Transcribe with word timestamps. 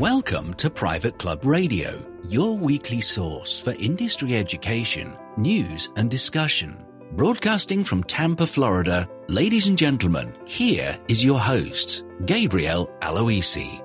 Welcome 0.00 0.54
to 0.54 0.70
Private 0.70 1.18
Club 1.18 1.44
Radio, 1.44 2.04
your 2.28 2.58
weekly 2.58 3.00
source 3.00 3.60
for 3.60 3.70
industry 3.74 4.34
education, 4.34 5.16
news, 5.36 5.88
and 5.94 6.10
discussion. 6.10 6.84
Broadcasting 7.12 7.84
from 7.84 8.02
Tampa, 8.02 8.44
Florida, 8.44 9.08
ladies 9.28 9.68
and 9.68 9.78
gentlemen, 9.78 10.34
here 10.46 10.98
is 11.06 11.24
your 11.24 11.38
host, 11.38 12.02
Gabriel 12.26 12.90
Aloisi. 13.02 13.80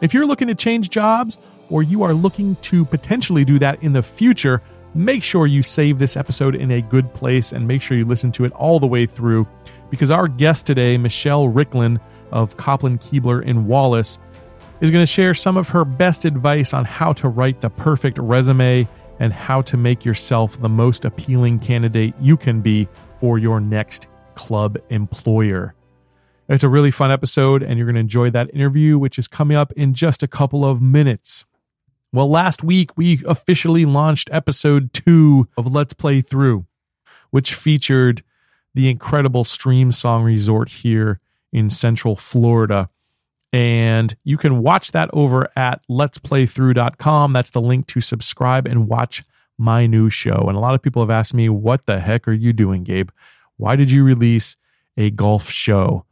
If 0.00 0.14
you're 0.14 0.24
looking 0.24 0.48
to 0.48 0.54
change 0.54 0.88
jobs 0.88 1.36
or 1.68 1.82
you 1.82 2.02
are 2.02 2.14
looking 2.14 2.56
to 2.62 2.86
potentially 2.86 3.44
do 3.44 3.58
that 3.58 3.82
in 3.82 3.92
the 3.92 4.02
future, 4.02 4.62
make 4.94 5.22
sure 5.22 5.46
you 5.46 5.62
save 5.62 5.98
this 5.98 6.16
episode 6.16 6.54
in 6.54 6.70
a 6.70 6.80
good 6.80 7.12
place 7.12 7.52
and 7.52 7.68
make 7.68 7.82
sure 7.82 7.98
you 7.98 8.06
listen 8.06 8.32
to 8.32 8.46
it 8.46 8.52
all 8.52 8.80
the 8.80 8.86
way 8.86 9.04
through 9.04 9.46
because 9.90 10.10
our 10.10 10.28
guest 10.28 10.64
today, 10.64 10.96
Michelle 10.96 11.48
Ricklin 11.48 12.00
of 12.32 12.56
Kopplin 12.56 12.98
Kuebler 12.98 13.44
in 13.44 13.66
Wallace, 13.66 14.18
is 14.80 14.90
going 14.90 15.02
to 15.02 15.10
share 15.10 15.34
some 15.34 15.56
of 15.56 15.68
her 15.70 15.84
best 15.84 16.24
advice 16.24 16.74
on 16.74 16.84
how 16.84 17.12
to 17.14 17.28
write 17.28 17.60
the 17.60 17.70
perfect 17.70 18.18
resume 18.18 18.86
and 19.18 19.32
how 19.32 19.62
to 19.62 19.76
make 19.76 20.04
yourself 20.04 20.60
the 20.60 20.68
most 20.68 21.04
appealing 21.04 21.58
candidate 21.58 22.14
you 22.20 22.36
can 22.36 22.60
be 22.60 22.86
for 23.18 23.38
your 23.38 23.60
next 23.60 24.08
club 24.34 24.76
employer. 24.90 25.74
It's 26.48 26.62
a 26.62 26.68
really 26.68 26.90
fun 26.90 27.10
episode, 27.10 27.62
and 27.62 27.76
you're 27.76 27.86
going 27.86 27.94
to 27.94 28.00
enjoy 28.00 28.30
that 28.30 28.54
interview, 28.54 28.98
which 28.98 29.18
is 29.18 29.26
coming 29.26 29.56
up 29.56 29.72
in 29.72 29.94
just 29.94 30.22
a 30.22 30.28
couple 30.28 30.64
of 30.64 30.80
minutes. 30.80 31.44
Well, 32.12 32.30
last 32.30 32.62
week 32.62 32.96
we 32.96 33.22
officially 33.26 33.84
launched 33.84 34.28
episode 34.30 34.92
two 34.92 35.48
of 35.56 35.72
Let's 35.72 35.92
Play 35.92 36.20
Through, 36.20 36.66
which 37.30 37.54
featured 37.54 38.22
the 38.74 38.88
incredible 38.88 39.44
Streamsong 39.44 40.24
Resort 40.24 40.68
here 40.68 41.20
in 41.52 41.68
Central 41.70 42.14
Florida. 42.14 42.90
And 43.52 44.14
you 44.24 44.36
can 44.36 44.62
watch 44.62 44.92
that 44.92 45.08
over 45.12 45.48
at 45.56 45.80
letsplaythrough.com. 45.88 47.32
That's 47.32 47.50
the 47.50 47.60
link 47.60 47.86
to 47.88 48.00
subscribe 48.00 48.66
and 48.66 48.88
watch 48.88 49.24
my 49.58 49.86
new 49.86 50.10
show. 50.10 50.44
And 50.48 50.56
a 50.56 50.60
lot 50.60 50.74
of 50.74 50.82
people 50.82 51.02
have 51.02 51.10
asked 51.10 51.34
me, 51.34 51.48
what 51.48 51.86
the 51.86 52.00
heck 52.00 52.28
are 52.28 52.32
you 52.32 52.52
doing, 52.52 52.84
Gabe? 52.84 53.10
Why 53.56 53.76
did 53.76 53.90
you 53.90 54.04
release 54.04 54.56
a 54.96 55.10
golf 55.10 55.48
show? 55.48 56.04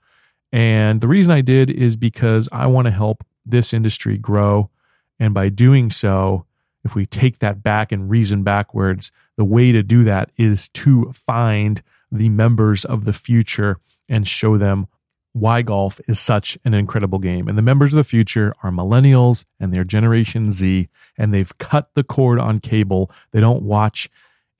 And 0.53 1.01
the 1.01 1.09
reason 1.09 1.33
I 1.33 1.41
did 1.41 1.71
is 1.71 1.97
because 1.97 2.49
I 2.53 2.67
want 2.67 2.87
to 2.87 2.93
help 2.93 3.25
this 3.45 3.75
industry 3.75 4.17
grow. 4.17 4.71
And 5.19 5.35
by 5.35 5.49
doing 5.49 5.91
so, 5.91 6.47
if 6.85 6.95
we 6.95 7.07
take 7.07 7.41
that 7.41 7.63
back 7.63 7.93
and 7.93 8.09
reason 8.09 8.43
backwards, 8.43 9.11
the 9.37 9.45
way 9.45 9.73
to 9.73 9.83
do 9.83 10.05
that 10.05 10.31
is 10.37 10.69
to 10.71 11.13
find 11.27 11.83
the 12.13 12.29
members 12.29 12.85
of 12.85 13.05
the 13.05 13.13
future 13.13 13.79
and 14.09 14.29
show 14.29 14.57
them 14.59 14.87
why 15.35 15.63
golf 15.63 16.01
is 16.07 16.19
such 16.21 16.57
an 16.65 16.75
incredible 16.75 17.19
game. 17.19 17.49
And 17.49 17.59
the 17.59 17.63
members 17.63 17.93
of 17.93 17.97
the 17.97 18.05
future 18.05 18.55
are 18.63 18.71
millennials 18.71 19.45
and 19.59 19.75
their 19.75 19.85
Generation 19.85 20.53
Z, 20.53 20.89
and 21.19 21.35
they've 21.35 21.59
cut 21.59 21.91
the 21.95 22.05
cord 22.05 22.39
on 22.39 22.61
cable. 22.61 23.11
They 23.33 23.41
don't 23.41 23.63
watch 23.63 24.09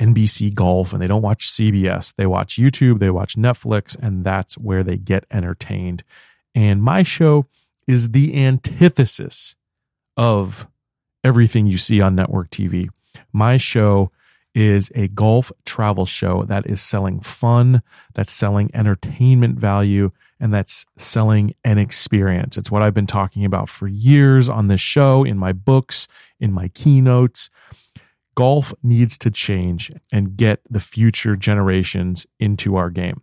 NBC 0.01 0.53
Golf 0.53 0.93
and 0.93 1.01
they 1.01 1.07
don't 1.07 1.23
watch 1.23 1.49
CBS. 1.49 2.15
They 2.17 2.27
watch 2.27 2.57
YouTube, 2.57 2.99
they 2.99 3.11
watch 3.11 3.37
Netflix, 3.37 3.97
and 3.97 4.25
that's 4.25 4.59
where 4.59 4.83
they 4.83 4.97
get 4.97 5.25
entertained. 5.31 6.03
And 6.57 6.83
my 6.83 7.05
show 7.05 7.47
is 7.87 8.11
the 8.11 8.45
antithesis 8.45 9.55
of 10.17 10.67
everything 11.23 11.67
you 11.67 11.79
see 11.79 12.01
on 12.01 12.17
network 12.17 12.51
TV. 12.51 12.89
My 13.33 13.59
show 13.59 14.11
is 14.57 14.91
a 14.97 15.07
golf 15.09 15.53
travel 15.65 16.07
show 16.07 16.45
that 16.49 16.69
is 16.69 16.81
selling 16.81 17.21
fun, 17.21 17.83
that's 18.15 18.33
selling 18.33 18.71
entertainment 18.75 19.59
value, 19.59 20.11
and 20.41 20.53
that's 20.53 20.85
selling 20.97 21.55
an 21.65 21.79
experience. 21.79 22.57
It's 22.57 22.71
what 22.71 22.83
I've 22.83 22.95
been 22.95 23.07
talking 23.07 23.45
about 23.45 23.69
for 23.69 23.87
years 23.87 24.49
on 24.49 24.69
this 24.69 24.81
show, 24.81 25.25
in 25.25 25.39
my 25.39 25.53
books, 25.53 26.07
in 26.41 26.53
my 26.53 26.69
keynotes. 26.69 27.51
Golf 28.35 28.75
needs 28.83 29.17
to 29.19 29.31
change 29.31 29.93
and 30.13 30.37
get 30.37 30.61
the 30.69 30.81
future 30.81 31.37
generations 31.37 32.27
into 32.41 32.77
our 32.77 32.91
game. 32.91 33.23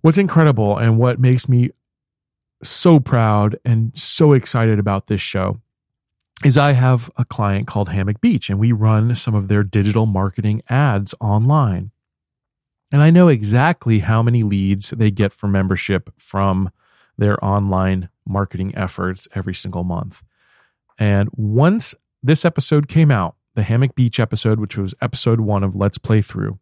What's 0.00 0.18
incredible 0.18 0.76
and 0.76 0.98
what 0.98 1.20
makes 1.20 1.48
me 1.48 1.70
so 2.62 2.98
proud 2.98 3.58
and 3.64 3.96
so 3.96 4.32
excited 4.32 4.78
about 4.78 5.06
this 5.06 5.20
show 5.20 5.60
is 6.44 6.56
I 6.56 6.72
have 6.72 7.10
a 7.16 7.24
client 7.24 7.66
called 7.66 7.88
Hammock 7.88 8.20
Beach 8.20 8.48
and 8.50 8.58
we 8.58 8.72
run 8.72 9.14
some 9.16 9.34
of 9.34 9.48
their 9.48 9.62
digital 9.62 10.06
marketing 10.06 10.62
ads 10.68 11.14
online. 11.20 11.90
And 12.90 13.02
I 13.02 13.10
know 13.10 13.28
exactly 13.28 13.98
how 13.98 14.22
many 14.22 14.42
leads 14.42 14.90
they 14.90 15.10
get 15.10 15.32
for 15.32 15.46
membership 15.46 16.10
from 16.16 16.70
their 17.18 17.42
online 17.44 18.08
marketing 18.26 18.74
efforts 18.74 19.28
every 19.34 19.54
single 19.54 19.84
month. 19.84 20.22
And 20.98 21.28
once 21.34 21.94
this 22.22 22.44
episode 22.44 22.88
came 22.88 23.10
out, 23.10 23.36
the 23.54 23.62
Hammock 23.62 23.94
Beach 23.94 24.20
episode, 24.20 24.60
which 24.60 24.76
was 24.76 24.94
episode 25.02 25.40
one 25.40 25.64
of 25.64 25.74
Let's 25.74 25.98
Play 25.98 26.22
Through, 26.22 26.58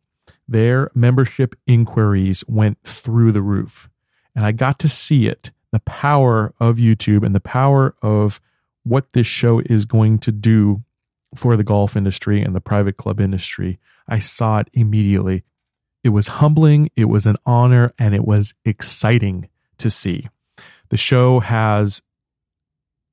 their 0.48 0.90
membership 0.94 1.54
inquiries 1.66 2.44
went 2.48 2.78
through 2.84 3.32
the 3.32 3.42
roof. 3.42 3.88
And 4.34 4.44
I 4.44 4.52
got 4.52 4.78
to 4.80 4.88
see 4.88 5.26
it 5.26 5.50
the 5.72 5.80
power 5.80 6.54
of 6.60 6.76
YouTube 6.76 7.24
and 7.24 7.34
the 7.34 7.40
power 7.40 7.94
of 8.00 8.40
what 8.84 9.12
this 9.12 9.26
show 9.26 9.60
is 9.60 9.84
going 9.84 10.18
to 10.20 10.32
do 10.32 10.82
for 11.34 11.56
the 11.56 11.64
golf 11.64 11.96
industry 11.96 12.40
and 12.40 12.54
the 12.54 12.60
private 12.60 12.96
club 12.96 13.20
industry. 13.20 13.78
I 14.08 14.20
saw 14.20 14.58
it 14.58 14.70
immediately. 14.72 15.42
It 16.04 16.10
was 16.10 16.28
humbling, 16.28 16.90
it 16.96 17.06
was 17.06 17.26
an 17.26 17.36
honor, 17.44 17.92
and 17.98 18.14
it 18.14 18.24
was 18.24 18.54
exciting 18.64 19.48
to 19.78 19.90
see. 19.90 20.28
The 20.90 20.96
show 20.96 21.40
has 21.40 22.02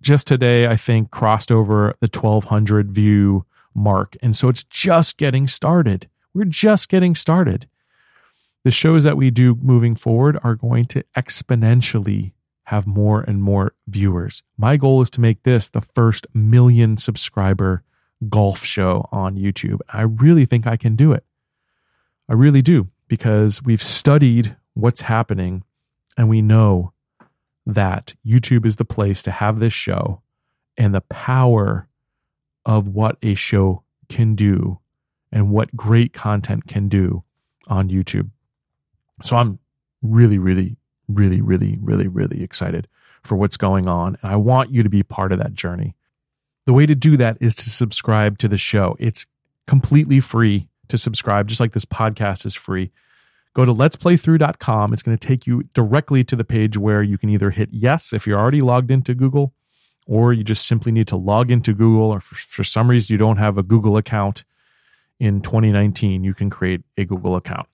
just 0.02 0.28
today, 0.28 0.68
I 0.68 0.76
think, 0.76 1.12
crossed 1.12 1.52
over 1.52 1.96
the 2.02 2.08
1200 2.08 2.92
view 2.92 3.46
mark. 3.74 4.16
And 4.22 4.36
so 4.36 4.50
it's 4.50 4.64
just 4.66 5.18
getting 5.18 5.48
started. 5.48 6.08
We're 6.34 6.46
just 6.46 6.90
getting 6.90 7.16
started. 7.16 7.68
The 8.64 8.72
shows 8.72 9.04
that 9.04 9.18
we 9.18 9.32
do 9.32 9.56
moving 9.56 9.96
forward 9.96 10.38
are 10.44 10.56
going 10.56 10.86
to 10.86 11.04
exponentially 11.18 12.34
have 12.66 12.88
more 12.88 13.22
and 13.22 13.42
more 13.42 13.74
viewers. 13.88 14.42
My 14.58 14.78
goal 14.78 15.02
is 15.02 15.10
to 15.12 15.22
make 15.22 15.44
this 15.44 15.70
the 15.70 15.82
first 15.82 16.28
million 16.34 16.98
subscriber 16.98 17.84
golf 18.30 18.64
show 18.64 19.10
on 19.12 19.36
YouTube. 19.36 19.80
I 19.90 20.04
really 20.04 20.46
think 20.46 20.66
I 20.66 20.78
can 20.78 20.96
do 20.96 21.12
it. 21.12 21.26
I 22.34 22.36
really 22.36 22.64
do 22.64 22.88
because 23.10 23.62
we've 23.62 23.84
studied 23.84 24.56
what's 24.74 25.02
happening 25.02 25.64
and 26.18 26.28
we 26.28 26.42
know 26.42 26.92
that 27.68 28.16
YouTube 28.26 28.66
is 28.66 28.78
the 28.78 28.86
place 28.86 29.22
to 29.22 29.30
have 29.30 29.60
this 29.60 29.72
show 29.72 30.20
and 30.76 30.96
the 30.96 31.02
power 31.02 31.88
of 32.66 32.88
what 32.88 33.18
a 33.22 33.36
show 33.36 33.84
can 34.10 34.34
do 34.34 34.80
and 35.32 35.52
what 35.52 35.76
great 35.76 36.14
content 36.14 36.66
can 36.66 36.90
do 36.90 37.24
on 37.68 37.90
YouTube. 37.90 38.32
So 39.22 39.36
I'm 39.36 39.60
really, 40.02 40.40
really 40.40 40.76
really, 41.08 41.40
really, 41.40 41.78
really, 41.84 42.08
really 42.08 42.42
excited 42.42 42.88
for 43.22 43.36
what's 43.36 43.58
going 43.58 43.88
on. 43.88 44.18
And 44.24 44.32
I 44.32 44.38
want 44.38 44.72
you 44.72 44.82
to 44.82 44.90
be 44.90 45.04
part 45.04 45.32
of 45.32 45.38
that 45.38 45.54
journey. 45.54 45.94
The 46.66 46.74
way 46.74 46.88
to 46.88 46.96
do 46.96 47.16
that 47.18 47.38
is 47.40 47.54
to 47.56 47.70
subscribe 47.70 48.40
to 48.40 48.48
the 48.48 48.58
show. 48.58 48.96
It's 48.98 49.28
completely 49.68 50.20
free 50.20 50.68
to 50.90 50.98
subscribe, 50.98 51.48
just 51.48 51.60
like 51.60 51.74
this 51.74 51.86
podcast 51.86 52.46
is 52.46 52.56
free. 52.56 52.92
Go 53.54 53.66
to 53.66 53.74
letsplaythrough.com. 53.74 54.94
It's 54.94 55.04
going 55.04 55.18
to 55.18 55.28
take 55.28 55.46
you 55.46 55.64
directly 55.74 56.24
to 56.24 56.36
the 56.36 56.44
page 56.44 56.78
where 56.78 57.04
you 57.04 57.18
can 57.18 57.30
either 57.30 57.52
hit 57.52 57.70
yes 57.72 58.12
if 58.12 58.26
you're 58.26 58.40
already 58.40 58.62
logged 58.62 58.90
into 58.90 59.14
Google, 59.14 59.54
or 60.08 60.34
you 60.34 60.44
just 60.44 60.68
simply 60.68 60.92
need 60.92 61.08
to 61.08 61.16
log 61.16 61.52
into 61.52 61.74
Google, 61.74 62.10
or 62.10 62.20
for, 62.20 62.36
for 62.36 62.64
some 62.64 62.90
reason 62.90 63.14
you 63.14 63.18
don't 63.18 63.38
have 63.38 63.58
a 63.58 63.64
Google 63.64 63.98
account 63.98 64.44
in 65.20 65.42
2019, 65.42 66.24
you 66.24 66.34
can 66.34 66.50
create 66.50 66.82
a 66.98 67.06
Google 67.06 67.36
account 67.36 67.68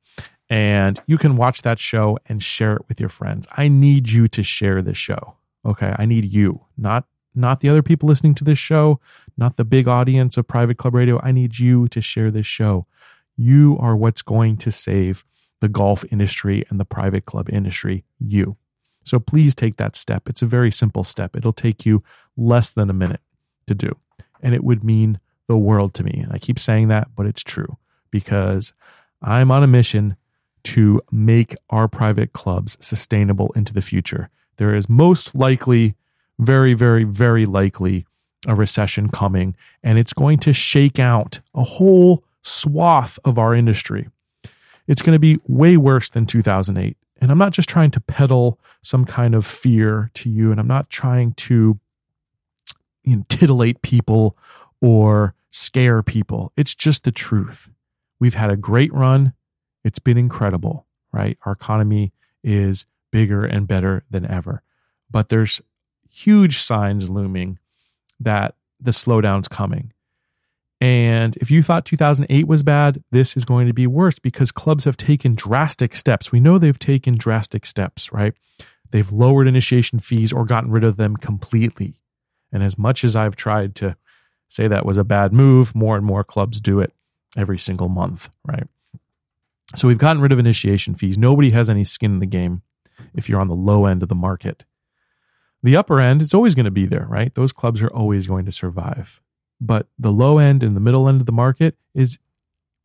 and 0.49 1.01
you 1.05 1.17
can 1.17 1.37
watch 1.37 1.61
that 1.61 1.79
show 1.79 2.17
and 2.25 2.41
share 2.41 2.75
it 2.75 2.81
with 2.87 2.99
your 2.99 3.09
friends. 3.09 3.47
I 3.55 3.67
need 3.67 4.09
you 4.09 4.27
to 4.29 4.43
share 4.43 4.81
this 4.81 4.97
show. 4.97 5.35
Okay? 5.65 5.93
I 5.97 6.05
need 6.05 6.25
you, 6.25 6.61
not 6.77 7.05
not 7.35 7.61
the 7.61 7.69
other 7.69 7.83
people 7.83 8.09
listening 8.09 8.33
to 8.35 8.43
this 8.43 8.57
show, 8.57 8.99
not 9.39 9.55
the 9.55 9.63
big 9.63 9.87
audience 9.87 10.37
of 10.37 10.47
Private 10.47 10.77
Club 10.77 10.93
Radio. 10.93 11.19
I 11.23 11.31
need 11.31 11.57
you 11.57 11.87
to 11.89 12.01
share 12.01 12.29
this 12.29 12.45
show. 12.45 12.85
You 13.37 13.77
are 13.79 13.95
what's 13.95 14.21
going 14.21 14.57
to 14.57 14.71
save 14.71 15.23
the 15.61 15.69
golf 15.69 16.03
industry 16.11 16.65
and 16.69 16.79
the 16.79 16.85
private 16.85 17.25
club 17.25 17.49
industry, 17.49 18.03
you. 18.19 18.57
So 19.05 19.17
please 19.19 19.55
take 19.55 19.77
that 19.77 19.95
step. 19.95 20.27
It's 20.27 20.41
a 20.41 20.45
very 20.45 20.71
simple 20.71 21.05
step. 21.05 21.35
It'll 21.35 21.53
take 21.53 21.85
you 21.85 22.03
less 22.37 22.71
than 22.71 22.89
a 22.89 22.93
minute 22.93 23.21
to 23.67 23.73
do. 23.73 23.97
And 24.43 24.53
it 24.53 24.63
would 24.63 24.83
mean 24.83 25.19
the 25.47 25.57
world 25.57 25.93
to 25.95 26.03
me. 26.03 26.19
And 26.23 26.33
I 26.33 26.37
keep 26.37 26.59
saying 26.59 26.89
that, 26.89 27.07
but 27.15 27.25
it's 27.25 27.43
true 27.43 27.77
because 28.11 28.73
I'm 29.21 29.51
on 29.51 29.63
a 29.63 29.67
mission 29.67 30.15
to 30.65 31.01
make 31.11 31.55
our 31.69 31.87
private 31.87 32.33
clubs 32.33 32.77
sustainable 32.81 33.51
into 33.55 33.73
the 33.73 33.81
future. 33.81 34.29
There 34.57 34.75
is 34.75 34.89
most 34.89 35.33
likely, 35.33 35.95
very, 36.37 36.73
very, 36.73 37.05
very 37.05 37.45
likely, 37.45 38.05
a 38.47 38.55
recession 38.55 39.09
coming, 39.09 39.55
and 39.83 39.99
it's 39.99 40.13
going 40.13 40.39
to 40.39 40.53
shake 40.53 40.99
out 40.99 41.39
a 41.53 41.63
whole 41.63 42.23
swath 42.41 43.19
of 43.25 43.37
our 43.37 43.53
industry. 43.53 44.07
It's 44.87 45.01
going 45.01 45.15
to 45.15 45.19
be 45.19 45.39
way 45.47 45.77
worse 45.77 46.09
than 46.09 46.25
2008. 46.25 46.97
And 47.21 47.31
I'm 47.31 47.37
not 47.37 47.51
just 47.51 47.69
trying 47.69 47.91
to 47.91 47.99
peddle 47.99 48.59
some 48.81 49.05
kind 49.05 49.35
of 49.35 49.45
fear 49.45 50.09
to 50.15 50.29
you, 50.29 50.51
and 50.51 50.59
I'm 50.59 50.67
not 50.67 50.89
trying 50.89 51.33
to 51.33 51.79
you 53.03 53.15
know, 53.15 53.25
titillate 53.27 53.81
people 53.81 54.37
or 54.81 55.33
scare 55.51 56.01
people. 56.01 56.53
It's 56.55 56.75
just 56.75 57.03
the 57.03 57.11
truth. 57.11 57.69
We've 58.19 58.35
had 58.35 58.49
a 58.49 58.57
great 58.57 58.93
run. 58.93 59.33
It's 59.83 59.99
been 59.99 60.17
incredible, 60.17 60.85
right? 61.11 61.37
Our 61.45 61.53
economy 61.53 62.13
is 62.43 62.85
bigger 63.11 63.43
and 63.43 63.67
better 63.67 64.03
than 64.09 64.25
ever. 64.25 64.61
But 65.11 65.29
there's 65.29 65.61
huge 66.09 66.59
signs 66.59 67.09
looming 67.09 67.59
that 68.19 68.55
the 68.79 68.91
slowdown's 68.91 69.47
coming. 69.47 69.93
And 70.81 71.35
if 71.37 71.51
you 71.51 71.61
thought 71.61 71.85
2008 71.85 72.47
was 72.47 72.63
bad, 72.63 73.03
this 73.11 73.35
is 73.35 73.43
going 73.43 73.67
to 73.67 73.73
be 73.73 73.85
worse 73.85 74.17
because 74.17 74.51
clubs 74.51 74.85
have 74.85 74.95
taken 74.95 75.35
drastic 75.35 75.95
steps. 75.95 76.31
We 76.31 76.39
know 76.39 76.57
they've 76.57 76.79
taken 76.79 77.17
drastic 77.17 77.65
steps, 77.65 78.13
right? 78.13 78.33
They've 78.91 79.11
lowered 79.11 79.47
initiation 79.47 79.99
fees 79.99 80.31
or 80.31 80.45
gotten 80.45 80.71
rid 80.71 80.85
of 80.85 80.95
them 80.97 81.17
completely. 81.17 81.99
And 82.51 82.63
as 82.63 82.77
much 82.77 83.03
as 83.03 83.15
I've 83.15 83.35
tried 83.35 83.75
to 83.75 83.95
say 84.47 84.67
that 84.67 84.85
was 84.85 84.97
a 84.97 85.03
bad 85.03 85.33
move, 85.33 85.75
more 85.75 85.97
and 85.97 86.05
more 86.05 86.23
clubs 86.23 86.61
do 86.61 86.79
it 86.79 86.93
every 87.37 87.59
single 87.59 87.89
month, 87.89 88.29
right? 88.45 88.67
So 89.75 89.87
we've 89.87 89.97
gotten 89.97 90.21
rid 90.21 90.31
of 90.31 90.39
initiation 90.39 90.95
fees. 90.95 91.17
Nobody 91.17 91.51
has 91.51 91.69
any 91.69 91.83
skin 91.83 92.13
in 92.13 92.19
the 92.19 92.25
game 92.25 92.63
if 93.13 93.29
you're 93.29 93.41
on 93.41 93.49
the 93.49 93.55
low 93.55 93.85
end 93.85 94.01
of 94.01 94.09
the 94.09 94.15
market. 94.15 94.65
The 95.61 95.75
upper 95.75 95.99
end 95.99 96.21
is 96.21 96.33
always 96.33 96.55
going 96.55 96.65
to 96.65 96.71
be 96.71 96.85
there, 96.85 97.05
right? 97.09 97.33
Those 97.35 97.51
clubs 97.51 97.81
are 97.81 97.93
always 97.93 98.27
going 98.27 98.45
to 98.45 98.51
survive. 98.51 99.21
But 99.59 99.87
the 99.97 100.11
low 100.11 100.37
end 100.37 100.63
and 100.63 100.75
the 100.75 100.79
middle 100.79 101.09
end 101.09 101.19
of 101.19 101.25
the 101.25 101.33
market 101.33 101.75
is 101.93 102.17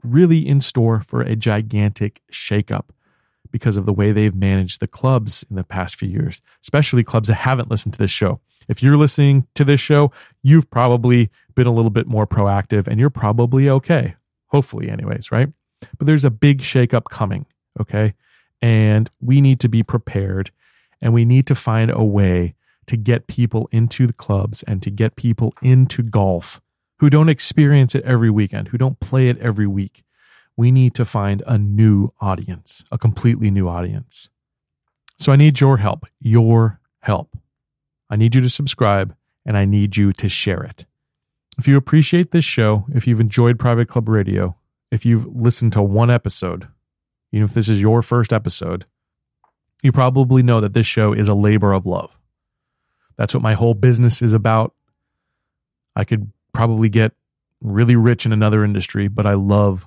really 0.02 0.46
in 0.46 0.60
store 0.60 1.00
for 1.00 1.22
a 1.22 1.36
gigantic 1.36 2.20
shakeup 2.32 2.86
because 3.50 3.76
of 3.76 3.86
the 3.86 3.92
way 3.92 4.10
they've 4.10 4.34
managed 4.34 4.80
the 4.80 4.88
clubs 4.88 5.44
in 5.48 5.54
the 5.56 5.62
past 5.62 5.94
few 5.94 6.08
years, 6.08 6.42
especially 6.62 7.04
clubs 7.04 7.28
that 7.28 7.34
haven't 7.34 7.70
listened 7.70 7.94
to 7.94 7.98
this 7.98 8.10
show. 8.10 8.40
If 8.68 8.82
you're 8.82 8.96
listening 8.96 9.46
to 9.54 9.64
this 9.64 9.80
show, 9.80 10.10
you've 10.42 10.68
probably 10.70 11.30
been 11.54 11.66
a 11.66 11.72
little 11.72 11.90
bit 11.90 12.08
more 12.08 12.26
proactive 12.26 12.88
and 12.88 12.98
you're 12.98 13.10
probably 13.10 13.68
okay. 13.68 14.16
Hopefully, 14.48 14.90
anyways, 14.90 15.30
right? 15.30 15.48
But 15.98 16.06
there's 16.06 16.24
a 16.24 16.30
big 16.30 16.60
shakeup 16.60 17.04
coming, 17.10 17.46
okay? 17.80 18.14
And 18.60 19.10
we 19.20 19.40
need 19.40 19.60
to 19.60 19.68
be 19.68 19.82
prepared 19.82 20.50
and 21.00 21.12
we 21.12 21.24
need 21.24 21.46
to 21.46 21.54
find 21.54 21.90
a 21.90 22.02
way 22.02 22.54
to 22.86 22.96
get 22.96 23.26
people 23.26 23.68
into 23.72 24.06
the 24.06 24.12
clubs 24.12 24.62
and 24.64 24.82
to 24.82 24.90
get 24.90 25.16
people 25.16 25.54
into 25.62 26.02
golf 26.02 26.60
who 26.98 27.10
don't 27.10 27.28
experience 27.28 27.94
it 27.94 28.04
every 28.04 28.30
weekend, 28.30 28.68
who 28.68 28.78
don't 28.78 29.00
play 29.00 29.28
it 29.28 29.38
every 29.38 29.66
week. 29.66 30.04
We 30.56 30.70
need 30.70 30.94
to 30.94 31.04
find 31.04 31.42
a 31.46 31.58
new 31.58 32.12
audience, 32.20 32.84
a 32.92 32.98
completely 32.98 33.50
new 33.50 33.68
audience. 33.68 34.30
So 35.18 35.32
I 35.32 35.36
need 35.36 35.60
your 35.60 35.76
help, 35.78 36.06
your 36.20 36.80
help. 37.00 37.36
I 38.10 38.16
need 38.16 38.34
you 38.34 38.40
to 38.40 38.50
subscribe 38.50 39.14
and 39.44 39.56
I 39.56 39.64
need 39.64 39.96
you 39.96 40.12
to 40.14 40.28
share 40.28 40.62
it. 40.62 40.86
If 41.58 41.68
you 41.68 41.76
appreciate 41.76 42.30
this 42.30 42.44
show, 42.44 42.86
if 42.94 43.06
you've 43.06 43.20
enjoyed 43.20 43.58
Private 43.58 43.88
Club 43.88 44.08
Radio, 44.08 44.56
if 44.90 45.04
you've 45.04 45.26
listened 45.26 45.72
to 45.74 45.82
one 45.82 46.10
episode, 46.10 46.68
even 47.32 47.44
if 47.44 47.54
this 47.54 47.68
is 47.68 47.80
your 47.80 48.02
first 48.02 48.32
episode, 48.32 48.86
you 49.82 49.92
probably 49.92 50.42
know 50.42 50.60
that 50.60 50.72
this 50.72 50.86
show 50.86 51.12
is 51.12 51.28
a 51.28 51.34
labor 51.34 51.72
of 51.72 51.84
love. 51.84 52.16
That's 53.16 53.34
what 53.34 53.42
my 53.42 53.54
whole 53.54 53.74
business 53.74 54.22
is 54.22 54.32
about. 54.32 54.74
I 55.96 56.04
could 56.04 56.30
probably 56.52 56.88
get 56.88 57.12
really 57.60 57.96
rich 57.96 58.26
in 58.26 58.32
another 58.32 58.64
industry, 58.64 59.08
but 59.08 59.26
I 59.26 59.34
love 59.34 59.86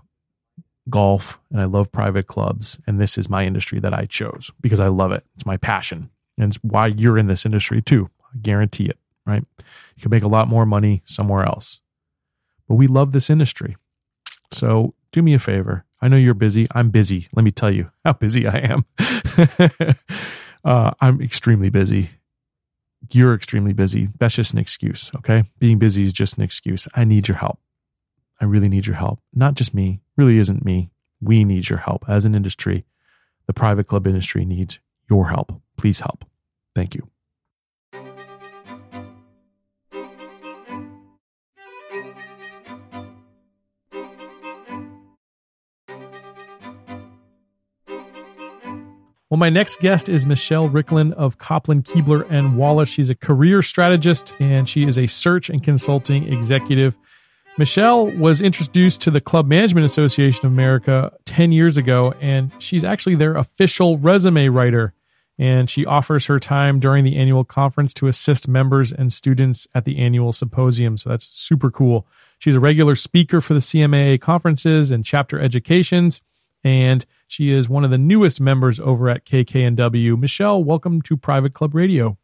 golf 0.89 1.39
and 1.51 1.59
I 1.61 1.65
love 1.65 1.91
private 1.91 2.27
clubs. 2.27 2.77
And 2.87 2.99
this 2.99 3.17
is 3.17 3.29
my 3.29 3.45
industry 3.45 3.79
that 3.79 3.93
I 3.93 4.05
chose 4.05 4.51
because 4.61 4.79
I 4.79 4.87
love 4.87 5.11
it. 5.11 5.23
It's 5.35 5.45
my 5.45 5.57
passion. 5.57 6.09
And 6.37 6.53
it's 6.53 6.63
why 6.63 6.87
you're 6.87 7.17
in 7.17 7.27
this 7.27 7.45
industry 7.45 7.81
too. 7.81 8.09
I 8.33 8.37
guarantee 8.41 8.85
it, 8.85 8.97
right? 9.25 9.43
You 9.95 10.01
can 10.01 10.11
make 10.11 10.23
a 10.23 10.29
lot 10.29 10.47
more 10.47 10.65
money 10.65 11.01
somewhere 11.05 11.45
else. 11.45 11.81
But 12.67 12.75
we 12.75 12.87
love 12.87 13.11
this 13.11 13.29
industry. 13.29 13.75
So 14.51 14.93
do 15.11 15.21
me 15.21 15.33
a 15.33 15.39
favor. 15.39 15.85
I 16.01 16.07
know 16.07 16.17
you're 16.17 16.33
busy. 16.33 16.67
I'm 16.71 16.89
busy. 16.89 17.27
Let 17.33 17.43
me 17.43 17.51
tell 17.51 17.71
you 17.71 17.89
how 18.05 18.13
busy 18.19 18.47
I 18.47 18.57
am. 18.57 18.85
uh, 20.63 20.91
I'm 21.01 21.21
extremely 21.21 21.69
busy 21.69 22.09
you're 23.11 23.33
extremely 23.33 23.73
busy. 23.73 24.09
That's 24.19 24.35
just 24.35 24.53
an 24.53 24.59
excuse. 24.59 25.11
Okay. 25.17 25.43
Being 25.59 25.79
busy 25.79 26.03
is 26.03 26.13
just 26.13 26.37
an 26.37 26.43
excuse. 26.43 26.87
I 26.95 27.03
need 27.03 27.27
your 27.27 27.37
help. 27.37 27.59
I 28.39 28.45
really 28.45 28.69
need 28.69 28.85
your 28.85 28.95
help. 28.95 29.19
Not 29.33 29.55
just 29.55 29.73
me, 29.73 30.01
really 30.15 30.37
isn't 30.37 30.63
me. 30.63 30.89
We 31.21 31.43
need 31.43 31.69
your 31.69 31.79
help 31.79 32.05
as 32.07 32.25
an 32.25 32.35
industry. 32.35 32.85
The 33.47 33.53
private 33.53 33.87
club 33.87 34.05
industry 34.05 34.45
needs 34.45 34.79
your 35.09 35.29
help. 35.29 35.61
Please 35.77 35.99
help. 35.99 36.25
Thank 36.75 36.95
you. 36.95 37.09
Well, 49.37 49.51
my 49.51 49.53
next 49.53 49.81
guest 49.81 50.09
is 50.09 50.25
Michelle 50.25 50.67
Ricklin 50.67 51.13
of 51.13 51.37
Kopplin, 51.37 51.83
Kuebler, 51.83 52.27
and 52.27 52.57
Wallace. 52.57 52.89
She's 52.89 53.11
a 53.11 53.13
career 53.13 53.61
strategist 53.61 54.33
and 54.39 54.67
she 54.67 54.81
is 54.81 54.97
a 54.97 55.05
search 55.05 55.51
and 55.51 55.63
consulting 55.63 56.33
executive. 56.33 56.95
Michelle 57.55 58.07
was 58.07 58.41
introduced 58.41 59.01
to 59.01 59.11
the 59.11 59.21
Club 59.21 59.45
Management 59.45 59.85
Association 59.85 60.47
of 60.47 60.51
America 60.53 61.13
10 61.25 61.51
years 61.51 61.77
ago, 61.77 62.15
and 62.19 62.51
she's 62.57 62.83
actually 62.83 63.13
their 63.13 63.35
official 63.35 63.99
resume 63.99 64.47
writer. 64.47 64.95
And 65.37 65.69
she 65.69 65.85
offers 65.85 66.25
her 66.25 66.39
time 66.39 66.79
during 66.79 67.03
the 67.03 67.15
annual 67.15 67.43
conference 67.43 67.93
to 67.93 68.07
assist 68.07 68.47
members 68.47 68.91
and 68.91 69.13
students 69.13 69.67
at 69.75 69.85
the 69.85 69.99
annual 69.99 70.33
symposium. 70.33 70.97
So 70.97 71.11
that's 71.11 71.27
super 71.27 71.69
cool. 71.69 72.07
She's 72.39 72.55
a 72.55 72.59
regular 72.59 72.95
speaker 72.95 73.39
for 73.39 73.53
the 73.53 73.59
CMAA 73.59 74.19
conferences 74.19 74.89
and 74.89 75.05
chapter 75.05 75.39
educations 75.39 76.21
and 76.63 77.05
she 77.27 77.51
is 77.51 77.69
one 77.69 77.83
of 77.83 77.91
the 77.91 77.97
newest 77.97 78.39
members 78.39 78.79
over 78.79 79.09
at 79.09 79.25
KKNW. 79.25 80.17
Michelle, 80.17 80.63
welcome 80.63 81.01
to 81.03 81.17
Private 81.17 81.53
Club 81.53 81.75
Radio. 81.75 82.17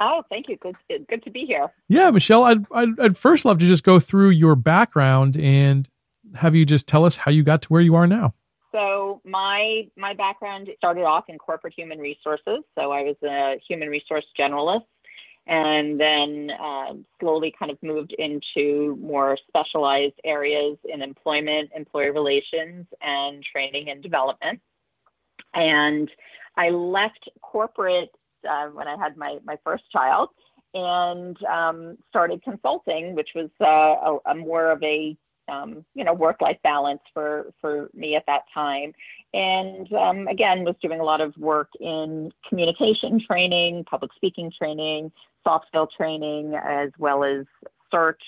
Oh, 0.00 0.22
thank 0.30 0.48
you. 0.48 0.56
Good, 0.56 0.76
good 1.08 1.22
to 1.24 1.30
be 1.30 1.44
here. 1.46 1.70
Yeah, 1.88 2.10
Michelle, 2.10 2.44
I'd, 2.44 2.64
I'd, 2.72 3.00
I'd 3.00 3.18
first 3.18 3.44
love 3.44 3.58
to 3.58 3.66
just 3.66 3.84
go 3.84 4.00
through 4.00 4.30
your 4.30 4.54
background 4.54 5.36
and 5.36 5.88
have 6.34 6.54
you 6.54 6.64
just 6.64 6.86
tell 6.86 7.04
us 7.04 7.16
how 7.16 7.30
you 7.30 7.42
got 7.42 7.62
to 7.62 7.68
where 7.68 7.82
you 7.82 7.94
are 7.94 8.06
now. 8.06 8.34
So 8.72 9.20
my 9.24 9.88
my 9.96 10.14
background 10.14 10.68
started 10.76 11.02
off 11.02 11.24
in 11.28 11.38
corporate 11.38 11.74
human 11.76 11.98
resources. 11.98 12.60
So 12.78 12.92
I 12.92 13.02
was 13.02 13.16
a 13.24 13.60
human 13.66 13.88
resource 13.88 14.24
generalist 14.38 14.84
and 15.50 15.98
then 15.98 16.48
uh, 16.62 16.92
slowly 17.18 17.52
kind 17.58 17.72
of 17.72 17.82
moved 17.82 18.14
into 18.18 18.96
more 19.02 19.36
specialized 19.48 20.14
areas 20.24 20.78
in 20.84 21.02
employment, 21.02 21.70
employee 21.74 22.10
relations, 22.10 22.86
and 23.02 23.42
training 23.42 23.90
and 23.90 24.00
development. 24.00 24.60
And 25.52 26.08
I 26.56 26.70
left 26.70 27.28
corporate 27.42 28.10
uh, 28.48 28.68
when 28.68 28.86
I 28.86 28.96
had 28.96 29.16
my, 29.16 29.38
my 29.44 29.58
first 29.64 29.82
child 29.90 30.28
and 30.72 31.36
um, 31.46 31.98
started 32.08 32.44
consulting, 32.44 33.16
which 33.16 33.30
was 33.34 33.50
uh, 33.60 33.66
a, 33.66 34.30
a, 34.30 34.34
more 34.36 34.70
of 34.70 34.80
a 34.84 35.16
um, 35.50 35.84
you 35.94 36.04
know 36.04 36.14
work 36.14 36.40
life 36.40 36.58
balance 36.62 37.00
for 37.12 37.52
for 37.60 37.90
me 37.94 38.16
at 38.16 38.24
that 38.26 38.42
time 38.52 38.92
and 39.34 39.92
um, 39.92 40.28
again 40.28 40.64
was 40.64 40.74
doing 40.82 41.00
a 41.00 41.04
lot 41.04 41.20
of 41.20 41.36
work 41.36 41.68
in 41.80 42.30
communication 42.48 43.20
training 43.26 43.84
public 43.84 44.10
speaking 44.14 44.52
training 44.56 45.10
soft 45.44 45.66
skill 45.68 45.88
training 45.96 46.54
as 46.54 46.90
well 46.98 47.24
as 47.24 47.44
search 47.90 48.22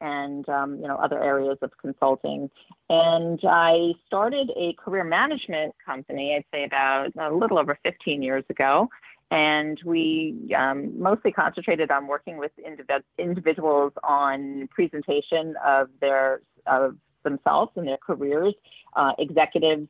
and 0.00 0.48
um, 0.48 0.76
you 0.76 0.86
know 0.86 0.96
other 0.96 1.22
areas 1.22 1.58
of 1.62 1.70
consulting. 1.80 2.50
And 2.90 3.40
I 3.44 3.92
started 4.06 4.50
a 4.56 4.74
career 4.74 5.04
management 5.04 5.74
company. 5.84 6.34
I'd 6.36 6.44
say 6.52 6.64
about 6.64 7.12
a 7.18 7.34
little 7.34 7.58
over 7.58 7.78
15 7.82 8.22
years 8.22 8.44
ago, 8.50 8.88
and 9.30 9.80
we 9.84 10.54
um, 10.56 11.00
mostly 11.00 11.32
concentrated 11.32 11.90
on 11.90 12.06
working 12.06 12.36
with 12.36 12.52
indiv- 12.58 13.02
individuals 13.18 13.92
on 14.04 14.68
presentation 14.74 15.54
of 15.64 15.88
their 16.00 16.42
of 16.66 16.96
themselves 17.22 17.72
and 17.76 17.86
their 17.86 17.98
careers, 17.98 18.54
uh, 18.94 19.12
executives 19.18 19.88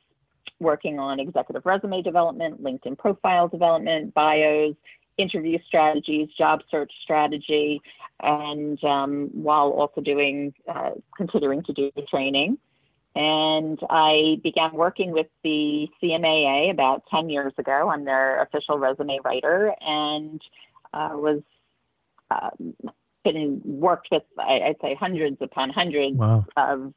working 0.59 0.99
on 0.99 1.21
executive 1.21 1.65
resume 1.67 2.03
development, 2.03 2.63
LinkedIn 2.63 2.97
profile 2.99 3.49
development, 3.49 4.15
bios, 4.15 4.75
interview 5.19 5.59
strategies, 5.67 6.29
job 6.37 6.61
search 6.71 6.93
strategy, 7.03 7.81
and 8.23 8.83
um, 8.85 9.31
while 9.33 9.71
also 9.71 10.01
doing, 10.01 10.55
uh, 10.69 10.91
to 11.65 11.73
do 11.73 11.91
training. 12.09 12.59
And 13.15 13.79
I 13.89 14.39
began 14.43 14.75
working 14.75 15.11
with 15.11 15.27
the 15.43 15.89
CMAA 16.03 16.71
about 16.71 17.05
10 17.11 17.31
years 17.31 17.55
ago. 17.57 17.91
I'm 17.91 18.05
their 18.05 18.43
official 18.43 18.79
resume 18.79 19.21
writer 19.25 19.75
and 19.81 20.41
uh, 20.93 21.11
was 21.15 21.43
uh, 22.31 22.51
been 23.33 23.61
worked 23.65 24.09
with, 24.11 24.23
I, 24.39 24.69
would 24.69 24.77
say, 24.81 24.97
hundreds 24.99 25.37
upon 25.41 25.71
hundreds 25.71 26.17
wow. 26.17 26.45
of, 26.57 26.93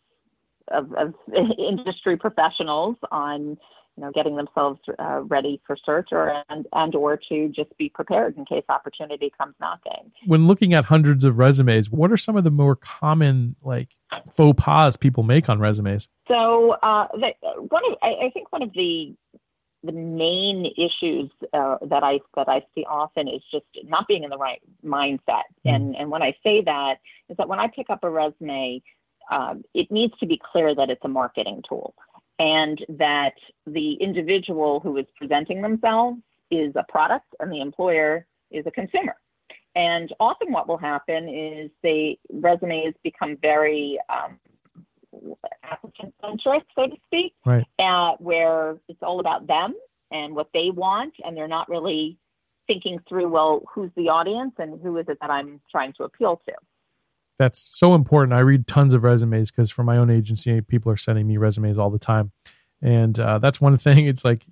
of, 0.69 0.91
of 0.93 1.13
industry 1.57 2.17
professionals 2.17 2.95
on 3.11 3.57
you 3.99 4.05
know, 4.05 4.11
getting 4.13 4.37
themselves 4.37 4.79
uh, 4.97 5.21
ready 5.23 5.61
for 5.67 5.75
search 5.85 6.09
or 6.13 6.41
and, 6.47 6.65
and 6.71 6.95
or 6.95 7.19
to 7.27 7.49
just 7.49 7.75
be 7.77 7.89
prepared 7.89 8.37
in 8.37 8.45
case 8.45 8.63
opportunity 8.69 9.29
comes 9.37 9.53
knocking. 9.59 10.09
When 10.25 10.47
looking 10.47 10.73
at 10.73 10.85
hundreds 10.85 11.25
of 11.25 11.37
resumes, 11.37 11.89
what 11.89 12.09
are 12.09 12.15
some 12.15 12.37
of 12.37 12.45
the 12.45 12.49
more 12.49 12.77
common 12.77 13.57
like 13.61 13.89
faux 14.37 14.55
pas 14.57 14.95
people 14.95 15.23
make 15.23 15.49
on 15.49 15.59
resumes? 15.59 16.07
So 16.29 16.77
uh, 16.81 17.07
the, 17.11 17.31
one 17.67 17.83
of 17.91 17.97
I, 18.01 18.27
I 18.27 18.29
think 18.33 18.53
one 18.53 18.63
of 18.63 18.71
the 18.73 19.13
the 19.83 19.91
main 19.91 20.65
issues 20.77 21.31
uh, 21.53 21.77
that 21.83 22.03
I 22.03 22.19
that 22.35 22.49
I 22.49 22.65
see 22.75 22.85
often 22.89 23.27
is 23.27 23.41
just 23.51 23.65
not 23.85 24.07
being 24.07 24.23
in 24.23 24.29
the 24.29 24.37
right 24.37 24.61
mindset. 24.85 25.43
Mm. 25.65 25.75
And 25.75 25.95
and 25.95 26.11
when 26.11 26.21
I 26.21 26.35
say 26.43 26.61
that 26.61 26.95
is 27.29 27.37
that 27.37 27.47
when 27.47 27.59
I 27.59 27.67
pick 27.67 27.89
up 27.89 28.03
a 28.03 28.09
resume, 28.09 28.81
um, 29.31 29.63
it 29.73 29.91
needs 29.91 30.13
to 30.19 30.25
be 30.25 30.39
clear 30.51 30.75
that 30.75 30.89
it's 30.89 31.03
a 31.03 31.09
marketing 31.09 31.63
tool 31.67 31.93
and 32.39 32.83
that 32.89 33.33
the 33.67 33.93
individual 33.93 34.79
who 34.79 34.97
is 34.97 35.05
presenting 35.17 35.61
themselves 35.61 36.17
is 36.49 36.73
a 36.75 36.85
product 36.89 37.27
and 37.39 37.51
the 37.51 37.61
employer 37.61 38.25
is 38.49 38.65
a 38.65 38.71
consumer. 38.71 39.15
And 39.75 40.11
often 40.19 40.51
what 40.51 40.67
will 40.67 40.77
happen 40.77 41.29
is 41.29 41.69
the 41.83 42.17
resumes 42.33 42.95
become 43.03 43.37
very 43.41 43.99
um, 44.09 44.39
applicant 45.63 46.13
centric, 46.21 46.63
so 46.75 46.87
to 46.87 46.95
speak, 47.05 47.33
right. 47.45 47.65
uh, 47.79 48.15
where 48.19 48.77
it's 48.87 49.01
all 49.01 49.19
about 49.19 49.47
them 49.47 49.73
and 50.11 50.35
what 50.35 50.49
they 50.53 50.69
want, 50.71 51.13
and 51.23 51.35
they're 51.35 51.47
not 51.47 51.69
really 51.69 52.17
thinking 52.67 52.99
through, 53.07 53.27
well, 53.27 53.63
who's 53.73 53.91
the 53.95 54.09
audience 54.09 54.53
and 54.59 54.79
who 54.81 54.97
is 54.97 55.05
it 55.07 55.17
that 55.21 55.29
I'm 55.29 55.59
trying 55.71 55.93
to 55.93 56.03
appeal 56.03 56.41
to. 56.47 56.53
That's 57.39 57.67
so 57.71 57.95
important. 57.95 58.33
I 58.33 58.39
read 58.39 58.67
tons 58.67 58.93
of 58.93 59.03
resumes 59.03 59.49
because 59.49 59.71
for 59.71 59.83
my 59.83 59.97
own 59.97 60.09
agency, 60.09 60.61
people 60.61 60.91
are 60.91 60.97
sending 60.97 61.25
me 61.25 61.37
resumes 61.37 61.79
all 61.79 61.89
the 61.89 61.99
time. 61.99 62.31
And 62.81 63.19
uh, 63.19 63.39
that's 63.39 63.59
one 63.59 63.77
thing. 63.85 64.05
It's 64.05 64.23
like 64.23 64.43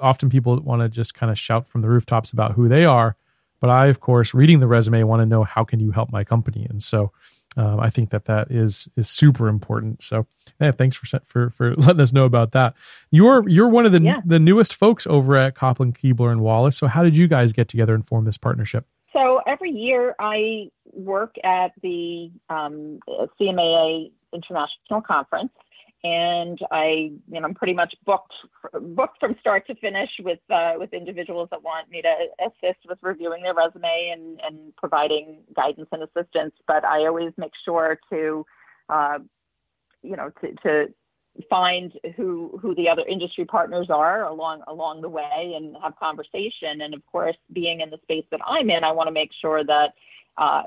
often 0.00 0.30
people 0.30 0.58
want 0.60 0.82
to 0.82 0.88
just 0.88 1.14
kind 1.14 1.30
of 1.30 1.38
shout 1.38 1.68
from 1.68 1.82
the 1.82 1.88
rooftops 1.88 2.32
about 2.32 2.52
who 2.52 2.68
they 2.68 2.84
are. 2.84 3.16
But 3.60 3.70
I, 3.70 3.86
of 3.86 4.00
course, 4.00 4.34
reading 4.34 4.60
the 4.60 4.66
resume, 4.66 5.02
want 5.02 5.20
to 5.20 5.26
know 5.26 5.44
how 5.44 5.64
can 5.64 5.80
you 5.80 5.90
help 5.90 6.12
my 6.12 6.24
company. 6.24 6.66
And 6.68 6.82
so 6.82 7.10
um, 7.56 7.80
I 7.80 7.90
think 7.90 8.10
that 8.10 8.26
that 8.26 8.50
is 8.50 8.88
is 8.96 9.08
super 9.08 9.48
important. 9.48 10.02
So 10.02 10.26
yeah, 10.60 10.72
thanks 10.72 10.96
for 10.96 11.20
for 11.26 11.50
for 11.50 11.74
letting 11.76 12.00
us 12.00 12.12
know 12.12 12.24
about 12.24 12.52
that. 12.52 12.74
You're 13.10 13.48
you're 13.48 13.68
one 13.68 13.86
of 13.86 13.92
the 13.92 14.02
yeah. 14.02 14.20
the 14.24 14.38
newest 14.38 14.74
folks 14.74 15.06
over 15.06 15.36
at 15.36 15.54
Kopplin 15.54 15.96
Kuebler 15.96 16.30
and 16.30 16.42
Wallace. 16.42 16.76
So 16.76 16.86
how 16.86 17.02
did 17.02 17.16
you 17.16 17.28
guys 17.28 17.52
get 17.52 17.68
together 17.68 17.94
and 17.94 18.06
form 18.06 18.24
this 18.24 18.38
partnership? 18.38 18.86
So 19.12 19.40
every 19.46 19.70
year 19.70 20.14
I 20.18 20.70
work 20.92 21.36
at 21.42 21.72
the 21.82 22.30
um, 22.50 23.00
CMAA 23.40 24.10
International 24.34 25.00
Conference, 25.00 25.50
and 26.06 26.58
I, 26.70 27.10
you 27.28 27.40
know, 27.40 27.44
I'm 27.48 27.54
pretty 27.54 27.72
much 27.74 27.92
booked 28.04 28.34
booked 28.72 29.18
from 29.18 29.34
start 29.40 29.66
to 29.66 29.74
finish 29.76 30.10
with 30.20 30.38
uh, 30.50 30.74
with 30.78 30.92
individuals 30.92 31.48
that 31.50 31.62
want 31.62 31.90
me 31.90 32.00
to 32.02 32.14
assist 32.46 32.78
with 32.88 32.98
reviewing 33.02 33.42
their 33.42 33.54
resume 33.54 34.10
and 34.12 34.40
and 34.46 34.76
providing 34.76 35.38
guidance 35.54 35.88
and 35.90 36.02
assistance. 36.04 36.54
But 36.68 36.84
I 36.84 37.06
always 37.06 37.32
make 37.36 37.52
sure 37.64 37.98
to, 38.10 38.46
uh, 38.88 39.18
you 40.02 40.16
know, 40.16 40.30
to, 40.40 40.54
to 40.64 40.94
find 41.50 41.92
who 42.16 42.56
who 42.62 42.74
the 42.76 42.88
other 42.88 43.04
industry 43.08 43.44
partners 43.44 43.88
are 43.90 44.24
along 44.24 44.62
along 44.68 45.00
the 45.00 45.08
way 45.08 45.54
and 45.56 45.76
have 45.82 45.98
conversation. 45.98 46.82
And 46.82 46.94
of 46.94 47.04
course, 47.06 47.36
being 47.52 47.80
in 47.80 47.90
the 47.90 47.98
space 48.02 48.26
that 48.30 48.40
I'm 48.46 48.70
in, 48.70 48.84
I 48.84 48.92
want 48.92 49.08
to 49.08 49.12
make 49.12 49.30
sure 49.40 49.64
that 49.64 49.94
uh, 50.38 50.62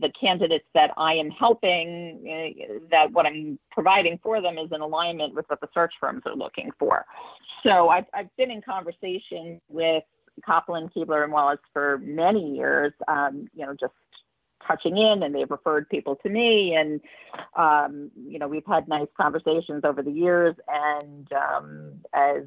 the 0.00 0.10
candidates 0.18 0.64
that 0.74 0.90
I 0.96 1.14
am 1.14 1.30
helping, 1.30 2.24
uh, 2.26 2.74
that 2.90 3.12
what 3.12 3.26
I'm 3.26 3.58
providing 3.70 4.18
for 4.22 4.40
them 4.40 4.58
is 4.58 4.70
in 4.72 4.80
alignment 4.80 5.34
with 5.34 5.44
what 5.48 5.60
the 5.60 5.68
search 5.74 5.92
firms 6.00 6.22
are 6.26 6.34
looking 6.34 6.70
for. 6.78 7.04
So 7.62 7.88
I've, 7.88 8.06
I've 8.14 8.34
been 8.36 8.50
in 8.50 8.62
conversation 8.62 9.60
with 9.68 10.04
Kopplin, 10.48 10.90
Kuebler, 10.92 11.24
and 11.24 11.32
Wallace 11.32 11.60
for 11.72 11.98
many 11.98 12.56
years, 12.56 12.92
um, 13.06 13.48
you 13.54 13.66
know, 13.66 13.74
just 13.78 13.92
touching 14.66 14.96
in 14.96 15.22
and 15.22 15.34
they've 15.34 15.50
referred 15.50 15.88
people 15.88 16.16
to 16.16 16.28
me 16.28 16.74
and 16.74 17.00
um, 17.56 18.10
you 18.28 18.38
know 18.38 18.46
we've 18.46 18.66
had 18.66 18.86
nice 18.88 19.08
conversations 19.20 19.82
over 19.84 20.02
the 20.02 20.10
years 20.12 20.54
and 20.68 21.28
um, 21.32 21.92
as 22.14 22.42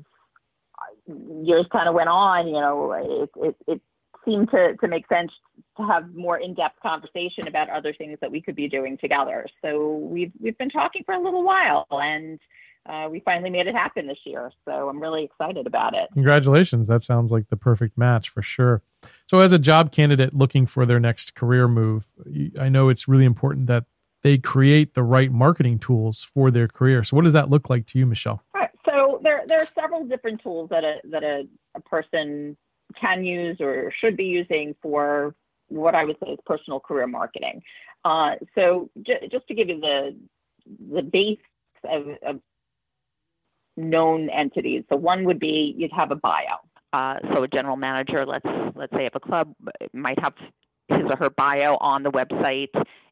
years 1.44 1.66
kind 1.72 1.90
of 1.90 1.94
went 1.94 2.10
on 2.10 2.48
you 2.48 2.54
know 2.54 2.94
it, 2.94 3.30
it, 3.36 3.56
it 3.68 3.82
seemed 4.26 4.50
to, 4.52 4.76
to 4.78 4.88
make 4.88 5.08
sense 5.08 5.32
to 5.78 5.84
have 5.86 6.14
more 6.16 6.38
in-depth 6.38 6.80
conversation 6.82 7.48
about 7.48 7.70
other 7.70 7.94
things 7.94 8.18
that 8.22 8.32
we 8.32 8.42
could 8.42 8.56
be 8.56 8.68
doing 8.68 8.98
together 8.98 9.46
so 9.64 9.98
we've 9.98 10.32
we've 10.42 10.58
been 10.58 10.70
talking 10.70 11.04
for 11.06 11.14
a 11.14 11.22
little 11.22 11.44
while 11.44 11.88
and 11.92 12.40
uh, 12.88 13.08
we 13.10 13.20
finally 13.22 13.50
made 13.50 13.68
it 13.68 13.74
happen 13.74 14.08
this 14.08 14.20
year. 14.26 14.52
So 14.64 14.90
I'm 14.90 15.02
really 15.02 15.24
excited 15.24 15.66
about 15.66 15.96
it. 15.96 16.10
Congratulations. 16.14 16.88
That 16.88 17.02
sounds 17.02 17.32
like 17.32 17.50
the 17.50 17.58
perfect 17.58 17.98
match 17.98 18.30
for 18.30 18.42
sure. 18.42 18.84
So, 19.28 19.40
as 19.40 19.52
a 19.52 19.60
job 19.60 19.92
candidate 19.92 20.36
looking 20.36 20.68
for 20.68 20.86
their 20.86 21.00
next 21.00 21.36
career 21.36 21.68
move, 21.68 22.06
I 22.60 22.70
know 22.70 22.90
it's 22.90 23.08
really 23.08 23.26
important 23.26 23.68
that 23.68 23.86
they 24.22 24.38
create 24.38 24.94
the 24.94 25.04
right 25.04 25.32
marketing 25.32 25.80
tools 25.80 26.24
for 26.24 26.52
their 26.52 26.68
career. 26.68 27.04
So, 27.04 27.16
what 27.16 27.24
does 27.24 27.34
that 27.34 27.50
look 27.50 27.70
like 27.70 27.88
to 27.88 28.00
you, 28.00 28.06
Michelle? 28.06 28.44
Right. 28.54 28.70
So, 28.86 29.20
there, 29.24 29.44
there 29.48 29.60
are 29.60 29.68
several 29.80 30.06
different 30.06 30.42
tools 30.42 30.70
that 30.70 30.84
a, 30.84 30.98
that 31.06 31.24
a, 31.24 31.48
a 31.76 31.82
person 31.82 32.56
can 33.00 33.24
use 33.24 33.58
or 33.60 33.92
should 34.00 34.16
be 34.16 34.26
using 34.26 34.76
for 34.82 35.36
what 35.68 35.96
I 35.96 36.06
would 36.06 36.18
say 36.24 36.32
is 36.32 36.40
personal 36.46 36.80
career 36.80 37.08
marketing. 37.08 37.62
Uh, 38.04 38.36
so, 38.54 38.90
j- 39.02 39.28
just 39.32 39.48
to 39.48 39.54
give 39.54 39.70
you 39.70 39.80
the 39.80 40.16
the 40.92 41.02
base 41.02 41.40
of, 41.84 42.08
of 42.26 42.40
known 43.78 44.30
entities. 44.30 44.84
So 44.90 44.96
one 44.96 45.26
would 45.26 45.40
be 45.40 45.76
you'd 45.78 45.92
have 45.92 46.12
a 46.12 46.16
bio. 46.16 46.58
Uh, 46.94 47.16
so 47.34 47.44
a 47.44 47.48
general 47.48 47.76
manager, 47.76 48.26
let's 48.26 48.48
let's 48.76 48.94
say 48.96 49.06
of 49.06 49.14
a 49.16 49.20
club, 49.20 49.54
might 49.94 50.20
have 50.20 50.34
his 50.88 51.00
or 51.10 51.18
her 51.18 51.30
bio 51.30 51.76
on 51.82 52.04
the 52.04 52.12
website, 52.12 52.70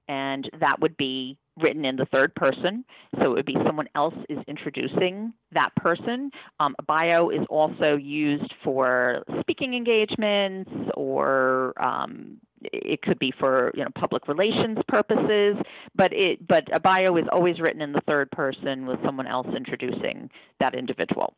and 0.08 0.50
that 0.60 0.80
would 0.80 0.96
be 0.96 1.38
written 1.62 1.86
in 1.86 1.96
the 1.96 2.06
third 2.14 2.34
person. 2.36 2.84
So 3.20 3.26
it 3.26 3.30
would 3.30 3.46
be 3.46 3.58
someone 3.66 3.88
else 3.96 4.16
is 4.30 4.40
introducing 4.48 5.34
that 5.52 5.76
person. 5.76 6.32
Um, 6.60 6.76
a 6.80 6.84
bio 6.84 7.30
is 7.30 7.46
also 7.50 7.96
used 7.96 8.54
for 8.64 9.24
speaking 9.42 9.74
engagements 9.74 10.72
or 10.96 11.74
um, 11.82 12.38
it 12.64 13.02
could 13.02 13.20
be 13.20 13.34
for 13.40 13.72
you 13.76 13.84
know 13.84 13.90
public 13.96 14.28
relations 14.28 14.78
purposes, 14.88 15.56
but 15.96 16.12
it 16.14 16.46
but 16.48 16.64
a 16.74 16.80
bio 16.80 17.16
is 17.18 17.26
always 17.32 17.60
written 17.60 17.82
in 17.82 17.92
the 17.92 18.02
third 18.08 18.32
person 18.32 18.86
with 18.86 19.00
someone 19.06 19.28
else 19.28 19.48
introducing 19.56 20.30
that 20.60 20.74
individual. 20.74 21.34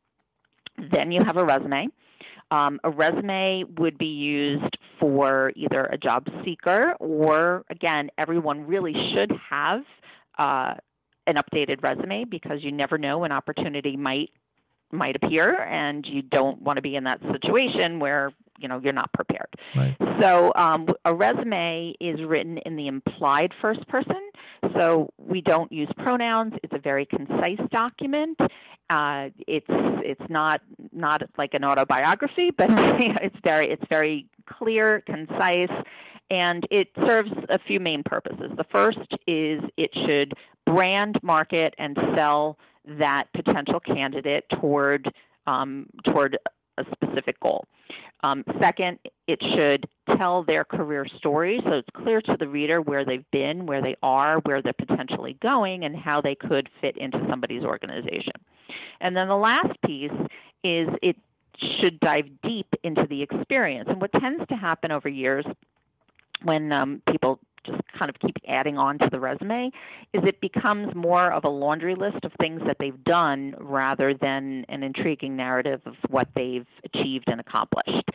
Then 0.91 1.11
you 1.11 1.21
have 1.25 1.37
a 1.37 1.45
resume. 1.45 1.87
Um, 2.51 2.79
a 2.83 2.91
resume 2.91 3.63
would 3.79 3.97
be 3.97 4.05
used 4.05 4.77
for 4.99 5.51
either 5.55 5.81
a 5.81 5.97
job 5.97 6.27
seeker 6.43 6.93
or 6.99 7.63
again, 7.71 8.09
everyone 8.19 8.67
really 8.67 8.93
should 9.13 9.31
have 9.49 9.81
uh, 10.37 10.75
an 11.27 11.35
updated 11.35 11.83
resume 11.83 12.25
because 12.25 12.59
you 12.61 12.71
never 12.71 12.97
know 12.97 13.23
an 13.23 13.31
opportunity 13.31 13.97
might 13.97 14.29
might 14.91 15.15
appear 15.15 15.61
and 15.63 16.05
you 16.05 16.21
don't 16.21 16.61
want 16.61 16.77
to 16.77 16.81
be 16.81 16.95
in 16.95 17.03
that 17.03 17.19
situation 17.31 17.99
where 17.99 18.31
you 18.59 18.67
know 18.67 18.79
you're 18.83 18.93
not 18.93 19.11
prepared. 19.13 19.49
Right. 19.75 19.95
so 20.21 20.53
um, 20.55 20.87
a 21.03 21.13
resume 21.13 21.93
is 21.99 22.21
written 22.25 22.59
in 22.59 22.75
the 22.75 22.87
implied 22.87 23.51
first 23.61 23.85
person. 23.87 24.29
So 24.77 25.09
we 25.17 25.41
don't 25.41 25.71
use 25.71 25.89
pronouns. 25.97 26.53
It's 26.63 26.73
a 26.73 26.79
very 26.79 27.05
concise 27.05 27.59
document. 27.71 28.39
Uh, 28.89 29.29
it's 29.47 29.65
it's 29.69 30.29
not 30.29 30.61
not 30.93 31.23
like 31.37 31.53
an 31.55 31.63
autobiography 31.63 32.51
but 32.55 32.69
it's 32.69 33.35
very 33.43 33.71
it's 33.71 33.83
very 33.89 34.27
clear 34.47 35.01
concise 35.01 35.71
and 36.29 36.65
it 36.71 36.87
serves 37.07 37.31
a 37.49 37.59
few 37.59 37.79
main 37.79 38.03
purposes 38.03 38.51
the 38.57 38.65
first 38.71 38.99
is 39.27 39.61
it 39.77 39.91
should 40.05 40.33
brand 40.65 41.19
market 41.21 41.73
and 41.77 41.97
sell 42.15 42.57
that 42.85 43.25
potential 43.33 43.79
candidate 43.79 44.43
toward 44.59 45.11
um, 45.47 45.87
toward 46.03 46.37
a 46.77 46.85
specific 46.91 47.39
goal. 47.39 47.65
Um, 48.23 48.43
second, 48.61 48.99
it 49.27 49.39
should 49.55 49.85
tell 50.17 50.43
their 50.43 50.63
career 50.63 51.05
story 51.17 51.61
so 51.63 51.73
it's 51.73 51.89
clear 51.93 52.21
to 52.21 52.35
the 52.39 52.47
reader 52.47 52.81
where 52.81 53.05
they've 53.05 53.29
been, 53.31 53.65
where 53.65 53.81
they 53.81 53.95
are, 54.01 54.39
where 54.39 54.61
they're 54.61 54.73
potentially 54.73 55.37
going, 55.41 55.85
and 55.85 55.95
how 55.95 56.21
they 56.21 56.35
could 56.35 56.69
fit 56.81 56.97
into 56.97 57.19
somebody's 57.29 57.63
organization. 57.63 58.33
And 58.99 59.15
then 59.15 59.27
the 59.27 59.35
last 59.35 59.79
piece 59.85 60.11
is 60.63 60.89
it 61.01 61.17
should 61.79 61.99
dive 61.99 62.25
deep 62.43 62.67
into 62.83 63.05
the 63.07 63.21
experience. 63.21 63.87
And 63.89 64.01
what 64.01 64.11
tends 64.13 64.45
to 64.49 64.55
happen 64.55 64.91
over 64.91 65.07
years 65.07 65.45
when 66.43 66.71
um, 66.71 67.01
people 67.09 67.39
just 67.65 67.81
kind 67.97 68.09
of 68.09 68.15
keep 68.19 68.35
adding 68.47 68.77
on 68.77 68.97
to 68.99 69.09
the 69.11 69.19
resume 69.19 69.71
is 70.13 70.23
it 70.25 70.39
becomes 70.41 70.93
more 70.95 71.31
of 71.31 71.43
a 71.43 71.49
laundry 71.49 71.95
list 71.95 72.23
of 72.23 72.31
things 72.41 72.61
that 72.67 72.77
they've 72.79 73.03
done 73.03 73.55
rather 73.59 74.13
than 74.13 74.65
an 74.69 74.83
intriguing 74.83 75.35
narrative 75.35 75.81
of 75.85 75.95
what 76.09 76.27
they've 76.35 76.67
achieved 76.83 77.25
and 77.27 77.39
accomplished. 77.39 78.09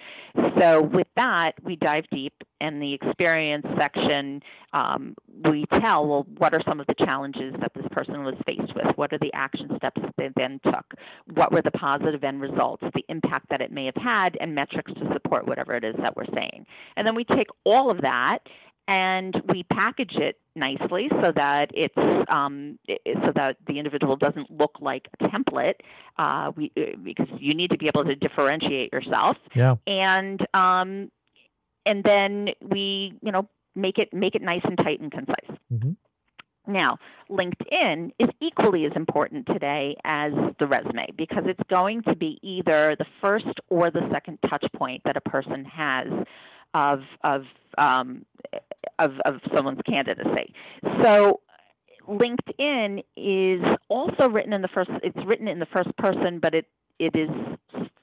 So 0.59 0.83
with 0.83 1.07
that, 1.17 1.53
we 1.63 1.77
dive 1.77 2.05
deep 2.13 2.35
in 2.61 2.79
the 2.81 2.95
experience 2.95 3.67
section. 3.79 4.43
Um, 4.73 5.15
we 5.49 5.65
tell, 5.81 6.07
well, 6.07 6.27
what 6.39 6.55
are 6.55 6.61
some 6.69 6.81
of 6.81 6.87
the 6.87 6.95
challenges 7.05 7.55
that 7.61 7.73
this 7.75 7.87
person 7.91 8.23
was 8.23 8.35
faced 8.47 8.75
with? 8.75 8.87
What 8.97 9.13
are 9.13 9.19
the 9.19 9.31
action 9.35 9.71
steps 9.77 10.01
they 10.17 10.29
then 10.37 10.61
took? 10.65 10.95
What 11.35 11.53
were 11.53 11.63
the 11.63 11.71
positive 11.73 12.23
end 12.23 12.41
results, 12.41 12.83
the 12.95 13.05
impact 13.09 13.47
that 13.51 13.61
it 13.61 13.73
may 13.73 13.87
have 13.87 13.97
had, 13.97 14.37
and 14.41 14.55
metrics 14.55 14.93
to 14.95 15.13
support 15.13 15.47
whatever 15.47 15.75
it 15.75 15.85
is 15.85 15.95
that 16.03 16.17
we're 16.17 16.27
saying. 16.35 16.67
And 16.97 17.07
then 17.07 17.15
we 17.15 17.25
take 17.25 17.49
all 17.65 17.91
of 17.91 18.03
that 18.03 18.41
and 18.91 19.41
we 19.49 19.63
package 19.63 20.17
it 20.17 20.37
nicely 20.57 21.09
so 21.23 21.31
that 21.37 21.71
it's 21.73 21.95
um, 22.29 22.77
so 22.89 23.33
that 23.37 23.57
the 23.69 23.79
individual 23.79 24.17
doesn't 24.17 24.51
look 24.51 24.73
like 24.81 25.09
a 25.21 25.29
template. 25.29 25.75
Uh, 26.19 26.51
we 26.57 26.73
uh, 26.77 26.97
because 27.03 27.29
you 27.39 27.55
need 27.55 27.71
to 27.71 27.79
be 27.79 27.87
able 27.87 28.05
to 28.05 28.17
differentiate 28.17 28.93
yourself. 28.93 29.37
Yeah. 29.55 29.77
And 29.87 30.45
um, 30.55 31.13
and 31.87 32.03
then 32.03 32.49
we 32.61 33.15
you 33.23 33.31
know 33.31 33.49
make 33.77 33.99
it 33.99 34.13
make 34.13 34.35
it 34.35 34.43
nice 34.43 34.63
and 34.65 34.77
tight 34.77 35.01
and 35.01 35.13
concise. 35.13 35.57
Mhm. 35.73 35.97
Now, 36.67 36.99
LinkedIn 37.31 38.13
is 38.19 38.29
equally 38.41 38.85
as 38.85 38.93
important 38.95 39.47
today 39.47 39.97
as 40.05 40.33
the 40.59 40.67
resume 40.67 41.07
because 41.17 41.45
it's 41.47 41.63
going 41.69 42.03
to 42.03 42.15
be 42.15 42.39
either 42.43 42.97
the 42.97 43.07
first 43.23 43.47
or 43.69 43.91
the 43.91 44.07
second 44.13 44.39
touch 44.49 44.65
point 44.77 45.03
that 45.05 45.17
a 45.17 45.21
person 45.21 45.65
has 45.65 46.09
of 46.75 47.01
of 47.25 47.43
um, 47.79 48.25
of, 48.99 49.13
of 49.25 49.41
someone's 49.55 49.81
candidacy. 49.87 50.55
So 51.03 51.41
LinkedIn 52.09 53.05
is 53.17 53.63
also 53.89 54.29
written 54.29 54.53
in 54.53 54.63
the 54.63 54.69
first. 54.69 54.91
It's 55.03 55.19
written 55.27 55.49
in 55.49 55.59
the 55.59 55.67
first 55.67 55.97
person, 55.97 56.41
but 56.41 56.55
it 56.55 56.67
it 56.99 57.17
is 57.17 57.31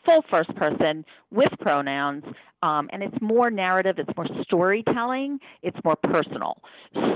full 0.06 0.24
first 0.32 0.54
person 0.56 1.06
with 1.32 1.52
pronouns, 1.60 2.24
um, 2.64 2.90
and 2.92 3.04
it's 3.04 3.18
more 3.22 3.52
narrative. 3.52 4.00
It's 4.00 4.10
more 4.16 4.28
storytelling. 4.44 5.40
It's 5.62 5.78
more 5.84 5.96
personal. 5.96 6.62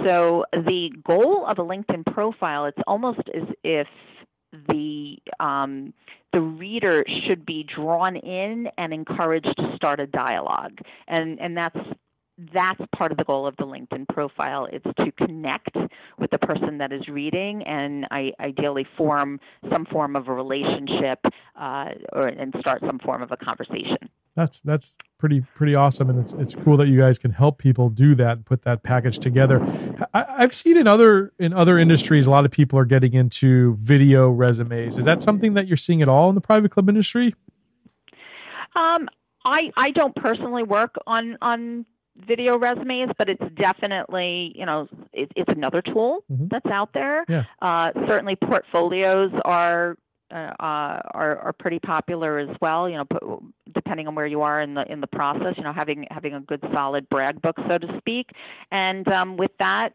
So 0.06 0.46
the 0.51 0.91
goal 1.03 1.46
of 1.48 1.58
a 1.58 1.63
LinkedIn 1.63 2.06
profile, 2.13 2.65
it's 2.65 2.77
almost 2.86 3.22
as 3.34 3.48
if 3.63 3.88
the 4.68 5.18
um, 5.39 5.94
the 6.34 6.41
reader 6.41 7.03
should 7.27 7.46
be 7.46 7.63
drawn 7.75 8.15
in 8.15 8.68
and 8.77 8.94
encouraged 8.94 9.53
to 9.58 9.75
start 9.75 10.00
a 10.00 10.08
dialogue, 10.08 10.80
and 11.08 11.39
and 11.39 11.58
that's 11.58 11.80
that's 12.53 12.81
part 12.95 13.12
of 13.12 13.17
the 13.17 13.24
goal 13.24 13.48
of 13.48 13.55
the 13.57 13.65
LinkedIn 13.65 14.07
profile. 14.10 14.67
It's 14.71 14.86
to 15.00 15.12
connect 15.12 15.75
with 16.17 16.31
the 16.31 16.38
person 16.39 16.77
that 16.79 16.91
is 16.91 17.07
reading 17.07 17.63
and 17.63 18.07
I, 18.12 18.31
ideally 18.39 18.86
form 18.98 19.39
some 19.71 19.86
form 19.86 20.15
of 20.15 20.27
a 20.27 20.33
relationship 20.33 21.19
uh, 21.55 21.89
or 22.13 22.27
and 22.27 22.53
start 22.60 22.81
some 22.86 23.00
form 23.00 23.21
of 23.21 23.31
a 23.31 23.38
conversation. 23.38 24.10
That's 24.36 24.60
that's 24.62 24.98
pretty 25.17 25.41
pretty 25.55 25.75
awesome, 25.75 26.10
and 26.10 26.19
it's 26.19 26.33
it's 26.33 26.55
cool 26.63 26.77
that 26.77 26.88
you 26.88 26.98
guys 26.98 27.19
can 27.19 27.31
help 27.31 27.57
people 27.57 27.89
do 27.89 28.15
that 28.15 28.31
and 28.38 28.45
put 28.45 28.62
that 28.63 28.81
package 28.81 29.19
together. 29.19 29.62
I, 30.13 30.25
I've 30.38 30.55
seen 30.55 30.77
in 30.77 30.88
other 30.88 31.33
in 31.38 31.53
other 31.53 31.77
industries, 31.77 32.27
a 32.27 32.31
lot 32.31 32.45
of 32.45 32.51
people 32.51 32.79
are 32.79 32.86
getting 32.86 33.13
into 33.13 33.77
video 33.81 34.29
resumes. 34.29 34.98
Is 34.98 35.05
that 35.05 35.21
something 35.21 35.53
that 35.55 35.67
you're 35.67 35.77
seeing 35.77 36.01
at 36.01 36.07
all 36.07 36.29
in 36.29 36.36
the 36.36 36.41
private 36.41 36.71
club 36.71 36.88
industry? 36.88 37.36
Um, 38.75 39.10
I 39.43 39.71
I 39.75 39.89
don't 39.91 40.15
personally 40.15 40.63
work 40.63 40.95
on 41.05 41.38
on 41.41 41.86
video 42.18 42.58
resumes, 42.58 43.10
but 43.18 43.30
it's 43.30 43.44
definitely 43.56 44.53
you 44.56 44.65
know 44.65 44.88
it, 45.13 45.32
it's 45.36 45.50
another 45.51 45.82
tool 45.82 46.24
Mhm. 46.32 46.50
that's 46.50 46.65
out 46.68 46.94
there. 46.94 47.25
Yeah. 47.30 47.44
Uh, 47.62 47.91
certainly, 48.08 48.36
portfolios 48.36 49.32
are. 49.46 49.98
Uh, 50.34 50.56
are 50.62 51.38
are 51.39 51.51
pretty 51.60 51.77
popular 51.80 52.39
as 52.39 52.48
well. 52.62 52.88
You 52.88 52.96
know, 53.03 53.41
depending 53.75 54.08
on 54.08 54.15
where 54.15 54.25
you 54.25 54.41
are 54.44 54.62
in 54.62 54.75
the 54.75 54.89
in 54.89 55.01
the 55.01 55.08
process. 55.08 55.56
You 55.58 55.63
know, 55.65 55.74
having 55.74 56.08
having 56.10 56.34
a 56.34 56.39
good 56.39 56.63
solid 56.74 57.10
brag 57.10 57.41
book, 57.41 57.58
so 57.70 57.77
to 57.77 57.98
speak. 57.98 58.30
And 58.72 59.06
um, 59.10 59.36
with 59.36 59.51
that, 59.60 59.89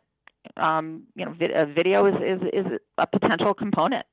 um, 0.59 1.05
you 1.15 1.25
know, 1.25 1.33
vid- 1.33 1.53
a 1.57 1.65
video 1.65 2.05
is, 2.05 2.17
is 2.17 2.49
is 2.53 2.67
a 2.99 3.07
potential 3.07 3.55
component. 3.55 4.05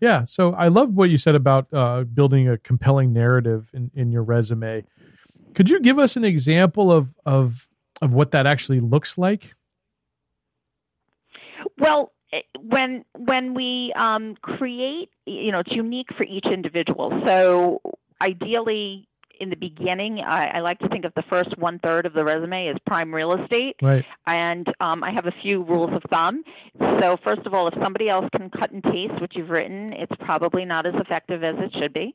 Yeah. 0.00 0.24
So 0.26 0.52
I 0.52 0.68
love 0.68 0.94
what 0.94 1.10
you 1.10 1.18
said 1.18 1.34
about 1.34 1.66
uh, 1.72 2.04
building 2.04 2.48
a 2.48 2.58
compelling 2.58 3.12
narrative 3.12 3.68
in, 3.72 3.90
in 3.92 4.12
your 4.12 4.22
resume. 4.22 4.84
Could 5.56 5.70
you 5.70 5.80
give 5.80 5.98
us 5.98 6.16
an 6.16 6.24
example 6.24 6.92
of 6.92 7.08
of 7.24 7.66
of 8.00 8.12
what 8.12 8.30
that 8.30 8.46
actually 8.46 8.78
looks 8.80 9.16
like? 9.18 9.54
Well, 11.78 12.12
eh, 12.32 12.40
when 12.60 13.04
when 13.16 13.54
we 13.54 13.92
um, 13.96 14.36
create, 14.42 15.10
you 15.24 15.50
know, 15.52 15.60
it's 15.60 15.72
unique 15.72 16.08
for 16.16 16.24
each 16.24 16.46
individual. 16.46 17.22
So 17.26 17.80
ideally, 18.22 19.08
in 19.40 19.50
the 19.50 19.56
beginning, 19.56 20.20
I, 20.20 20.56
I 20.56 20.60
like 20.60 20.78
to 20.80 20.88
think 20.88 21.04
of 21.04 21.12
the 21.14 21.24
first 21.30 21.56
one 21.58 21.78
third 21.78 22.06
of 22.06 22.14
the 22.14 22.24
resume 22.24 22.68
as 22.68 22.76
prime 22.86 23.14
real 23.14 23.32
estate, 23.42 23.76
Right. 23.82 24.04
and 24.26 24.66
um, 24.80 25.02
I 25.04 25.10
have 25.12 25.26
a 25.26 25.32
few 25.42 25.62
rules 25.62 25.90
of 25.92 26.02
thumb. 26.10 26.42
So 27.00 27.16
first 27.24 27.46
of 27.46 27.52
all, 27.52 27.68
if 27.68 27.74
somebody 27.82 28.08
else 28.08 28.26
can 28.34 28.50
cut 28.50 28.70
and 28.72 28.82
paste 28.82 29.20
what 29.20 29.34
you've 29.34 29.50
written, 29.50 29.92
it's 29.92 30.12
probably 30.20 30.64
not 30.64 30.86
as 30.86 30.94
effective 30.96 31.42
as 31.44 31.54
it 31.58 31.74
should 31.78 31.92
be. 31.92 32.14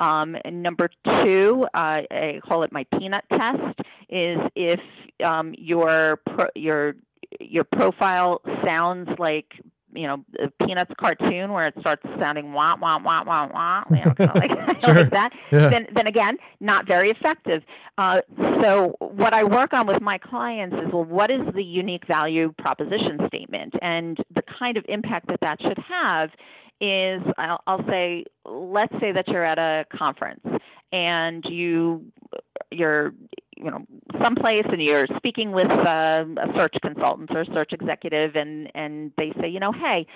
Um, 0.00 0.34
and 0.44 0.62
number 0.62 0.88
two, 1.22 1.66
uh, 1.74 2.00
I 2.10 2.40
call 2.48 2.62
it 2.62 2.72
my 2.72 2.84
peanut 2.98 3.24
test, 3.30 3.78
is 4.08 4.38
if 4.56 4.80
um, 5.24 5.54
your 5.58 6.20
pro- 6.26 6.48
your 6.54 6.94
your 7.38 7.64
profile 7.64 8.40
sounds 8.66 9.08
like 9.18 9.46
you 9.92 10.06
know 10.06 10.24
a 10.42 10.64
Peanuts 10.64 10.92
cartoon 10.98 11.52
where 11.52 11.66
it 11.66 11.74
starts 11.80 12.02
sounding 12.22 12.52
wah 12.52 12.76
wah 12.80 12.98
wah 12.98 13.22
wah 13.24 13.48
wah, 13.52 13.82
you 13.90 13.96
know, 14.04 14.14
kind 14.14 14.30
of 14.30 14.36
like, 14.36 14.80
Sure. 14.82 14.94
like 14.94 15.10
that. 15.10 15.30
Yeah. 15.52 15.68
Then 15.68 15.86
then 15.94 16.06
again, 16.06 16.38
not 16.60 16.86
very 16.86 17.10
effective. 17.10 17.62
Uh, 17.98 18.20
so 18.62 18.96
what 19.00 19.34
I 19.34 19.44
work 19.44 19.74
on 19.74 19.86
with 19.86 20.00
my 20.00 20.16
clients 20.16 20.74
is 20.76 20.92
well, 20.92 21.04
what 21.04 21.30
is 21.30 21.40
the 21.54 21.62
unique 21.62 22.06
value 22.06 22.52
proposition 22.56 23.18
statement, 23.26 23.74
and 23.82 24.16
the 24.34 24.42
kind 24.58 24.76
of 24.78 24.84
impact 24.88 25.26
that 25.28 25.40
that 25.42 25.60
should 25.60 25.78
have 25.88 26.30
is 26.80 27.20
I'll, 27.36 27.60
I'll 27.66 27.86
say 27.86 28.24
let's 28.60 28.92
say 29.00 29.12
that 29.12 29.26
you're 29.28 29.44
at 29.44 29.58
a 29.58 29.84
conference 29.96 30.44
and 30.92 31.44
you 31.48 32.04
you're 32.70 33.14
you 33.56 33.70
know 33.70 33.84
someplace 34.22 34.64
and 34.70 34.82
you're 34.82 35.06
speaking 35.16 35.52
with 35.52 35.70
uh, 35.70 36.24
a 36.36 36.58
search 36.58 36.74
consultant 36.82 37.30
or 37.34 37.42
a 37.42 37.46
search 37.46 37.72
executive 37.72 38.36
and 38.36 38.70
and 38.74 39.12
they 39.16 39.32
say 39.40 39.48
you 39.48 39.60
know 39.60 39.72
hey 39.72 40.06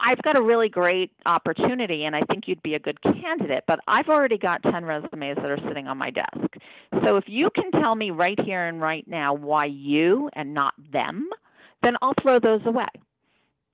I've 0.00 0.20
got 0.22 0.36
a 0.36 0.42
really 0.42 0.68
great 0.68 1.12
opportunity 1.26 2.04
and 2.04 2.14
I 2.14 2.20
think 2.30 2.44
you'd 2.46 2.62
be 2.62 2.74
a 2.74 2.78
good 2.78 3.00
candidate 3.02 3.64
but 3.66 3.80
I've 3.86 4.08
already 4.08 4.38
got 4.38 4.62
10 4.62 4.84
resumes 4.84 5.36
that 5.36 5.46
are 5.46 5.58
sitting 5.66 5.86
on 5.86 5.96
my 5.96 6.10
desk. 6.10 6.56
So 7.04 7.16
if 7.16 7.24
you 7.26 7.50
can 7.50 7.70
tell 7.80 7.94
me 7.94 8.10
right 8.10 8.38
here 8.44 8.66
and 8.66 8.80
right 8.80 9.06
now 9.08 9.34
why 9.34 9.66
you 9.66 10.28
and 10.34 10.54
not 10.54 10.74
them 10.92 11.28
then 11.82 11.96
I'll 12.02 12.14
throw 12.20 12.38
those 12.38 12.60
away 12.64 12.88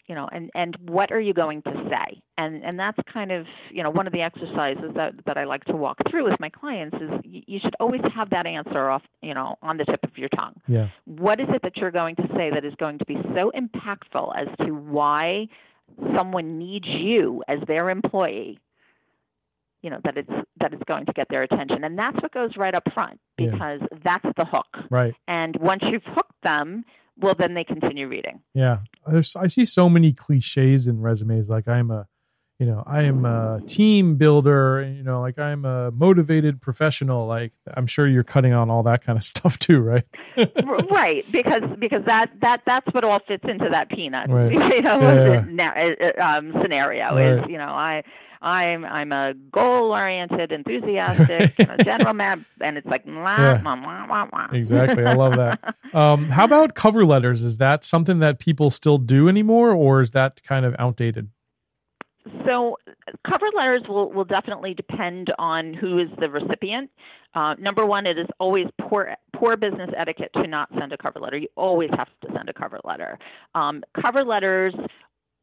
you 0.09 0.15
know 0.15 0.29
and 0.33 0.51
and 0.55 0.77
what 0.89 1.13
are 1.13 1.21
you 1.21 1.35
going 1.35 1.63
to 1.63 1.73
say 1.91 2.21
and 2.39 2.65
and 2.65 2.79
that's 2.79 2.99
kind 3.13 3.31
of 3.31 3.47
you 3.71 3.83
know 3.83 3.91
one 3.91 4.07
of 4.07 4.13
the 4.13 4.23
exercises 4.23 4.91
that 4.95 5.13
that 5.27 5.37
I 5.37 5.45
like 5.45 5.65
to 5.65 5.77
walk 5.77 5.99
through 6.11 6.25
with 6.29 6.41
my 6.41 6.49
clients 6.49 6.97
is 7.01 7.11
you 7.25 7.59
should 7.63 7.77
always 7.79 8.01
have 8.15 8.31
that 8.31 8.47
answer 8.47 8.89
off 8.91 9.03
you 9.23 9.35
know 9.35 9.57
on 9.63 9.77
the 9.77 9.85
tip 9.85 10.01
of 10.05 10.17
your 10.17 10.31
tongue 10.31 10.55
Yeah. 10.67 10.89
what 11.05 11.41
is 11.41 11.49
it 11.51 11.63
that 11.63 11.77
you're 11.77 11.91
going 11.91 12.17
to 12.17 12.27
say 12.37 12.51
that 12.51 12.65
is 12.65 12.75
going 12.77 12.99
to 12.99 13.05
be 13.05 13.17
so 13.35 13.53
impactful 13.55 14.33
as 14.37 14.49
to 14.67 14.73
why 14.73 15.47
someone 16.17 16.59
needs 16.59 16.87
you 16.89 17.43
as 17.49 17.59
their 17.67 17.91
employee 17.91 18.59
you 19.83 19.91
know 19.91 20.01
that 20.05 20.17
it's 20.17 20.31
that 20.61 20.73
it's 20.73 20.83
going 20.85 21.07
to 21.07 21.13
get 21.13 21.29
their 21.31 21.43
attention 21.43 21.85
and 21.85 21.99
that's 21.99 22.17
what 22.23 22.33
goes 22.33 22.51
right 22.57 22.75
up 22.75 22.83
front 22.93 23.21
Yeah. 23.39 23.51
because 23.53 23.81
that's 24.05 24.27
the 24.37 24.45
hook 24.45 24.67
Right. 24.91 25.15
and 25.29 25.57
once 25.61 25.83
you've 25.91 26.03
hooked 26.05 26.41
them 26.43 26.85
well 27.19 27.35
then 27.35 27.55
they 27.55 27.65
continue 27.65 28.09
reading 28.09 28.41
Yeah. 28.55 28.79
There's, 29.07 29.35
I 29.37 29.47
see 29.47 29.65
so 29.65 29.89
many 29.89 30.13
cliches 30.13 30.87
in 30.87 31.01
resumes. 31.01 31.49
Like 31.49 31.67
I'm 31.69 31.91
a, 31.91 32.07
you 32.59 32.67
know, 32.67 32.83
I 32.87 33.03
am 33.05 33.25
a 33.25 33.61
team 33.69 34.17
builder. 34.17 34.83
You 34.83 35.03
know, 35.05 35.21
like 35.21 35.39
I'm 35.39 35.65
a 35.65 35.91
motivated 35.93 36.61
professional. 36.61 37.27
Like 37.27 37.53
I'm 37.73 37.87
sure 37.87 38.07
you're 38.09 38.25
cutting 38.25 38.53
on 38.53 38.69
all 38.69 38.83
that 38.83 39.05
kind 39.05 39.17
of 39.17 39.23
stuff 39.33 39.59
too, 39.59 39.79
right? 39.81 40.05
Right 40.91 41.25
because 41.33 41.63
because 41.79 42.03
that 42.07 42.31
that 42.41 42.63
that's 42.67 42.87
what 42.93 43.05
all 43.05 43.21
fits 43.29 43.45
into 43.49 43.69
that 43.71 43.89
peanut 43.91 44.29
Right. 44.29 44.53
you 44.75 44.83
know 44.83 44.99
Yeah. 45.01 45.95
uh, 46.21 46.25
um, 46.39 46.53
scenario 46.63 47.15
Right. 47.15 47.39
is 47.39 47.45
you 47.49 47.59
know 47.59 47.71
i 47.71 48.03
i'm 48.43 48.85
i'm 48.85 49.13
a 49.13 49.35
goal 49.53 49.93
oriented 49.93 50.53
enthusiastic 50.53 51.53
you 51.59 51.67
know, 51.67 51.77
general 51.85 52.15
map 52.15 52.39
and 52.61 52.77
it's 52.77 52.87
like 52.87 53.05
Yeah. 53.07 53.63
wah, 53.63 54.07
wah, 54.09 54.27
wah. 54.33 54.47
Exactly. 54.53 55.05
I 55.05 55.15
love 55.15 55.37
that. 55.37 55.77
Um, 55.95 56.29
how 56.29 56.45
about 56.45 56.75
cover 56.75 57.03
letters? 57.07 57.43
Is 57.43 57.57
that 57.59 57.83
something 57.83 58.19
that 58.19 58.39
people 58.39 58.69
still 58.69 58.99
do 58.99 59.27
anymore, 59.27 59.71
or 59.71 60.03
is 60.03 60.11
that 60.11 60.43
kind 60.43 60.67
of 60.67 60.77
outdated? 60.79 61.31
So 62.47 62.77
cover 63.27 63.47
letters 63.57 63.83
will, 63.89 64.13
will 64.13 64.27
definitely 64.27 64.75
depend 64.75 65.33
on 65.39 65.73
who 65.73 65.99
is 65.99 66.09
the 66.19 66.29
recipient. 66.29 66.91
Uh, 67.35 67.55
number 67.59 67.87
one, 67.87 68.07
it 68.07 68.19
is 68.19 68.27
always 68.39 68.67
poor, 68.81 69.15
poor 69.35 69.57
business 69.57 69.89
etiquette 69.97 70.31
to 70.35 70.47
not 70.47 70.69
send 70.79 70.93
a 70.93 70.99
cover 70.99 71.21
letter. 71.21 71.39
You 71.39 71.49
always 71.57 71.91
have 71.97 72.09
to 72.23 72.29
send 72.37 72.51
a 72.51 72.53
cover 72.53 72.81
letter. 72.85 73.19
Um, 73.55 73.83
cover 74.05 74.25
letters 74.25 74.75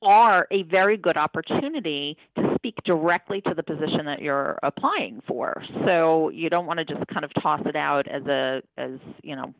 are 0.03 0.47
a 0.51 0.63
very 0.63 0.97
good 0.97 1.17
opportunity 1.17 2.17
to 2.37 2.44
speak 2.65 2.75
directly 2.83 3.41
to 3.41 3.53
the 3.53 3.61
position 3.61 4.05
that 4.05 4.21
you're 4.21 4.57
applying 4.63 5.21
for. 5.27 5.63
So 5.87 6.29
you 6.29 6.49
don't 6.49 6.65
want 6.65 6.79
to 6.79 6.85
just 6.85 7.05
kind 7.07 7.23
of 7.23 7.31
toss 7.41 7.61
it 7.65 7.75
out 7.75 8.07
as 8.07 8.25
a 8.25 8.61
as 8.77 8.91
you 9.21 9.35
know 9.35 9.53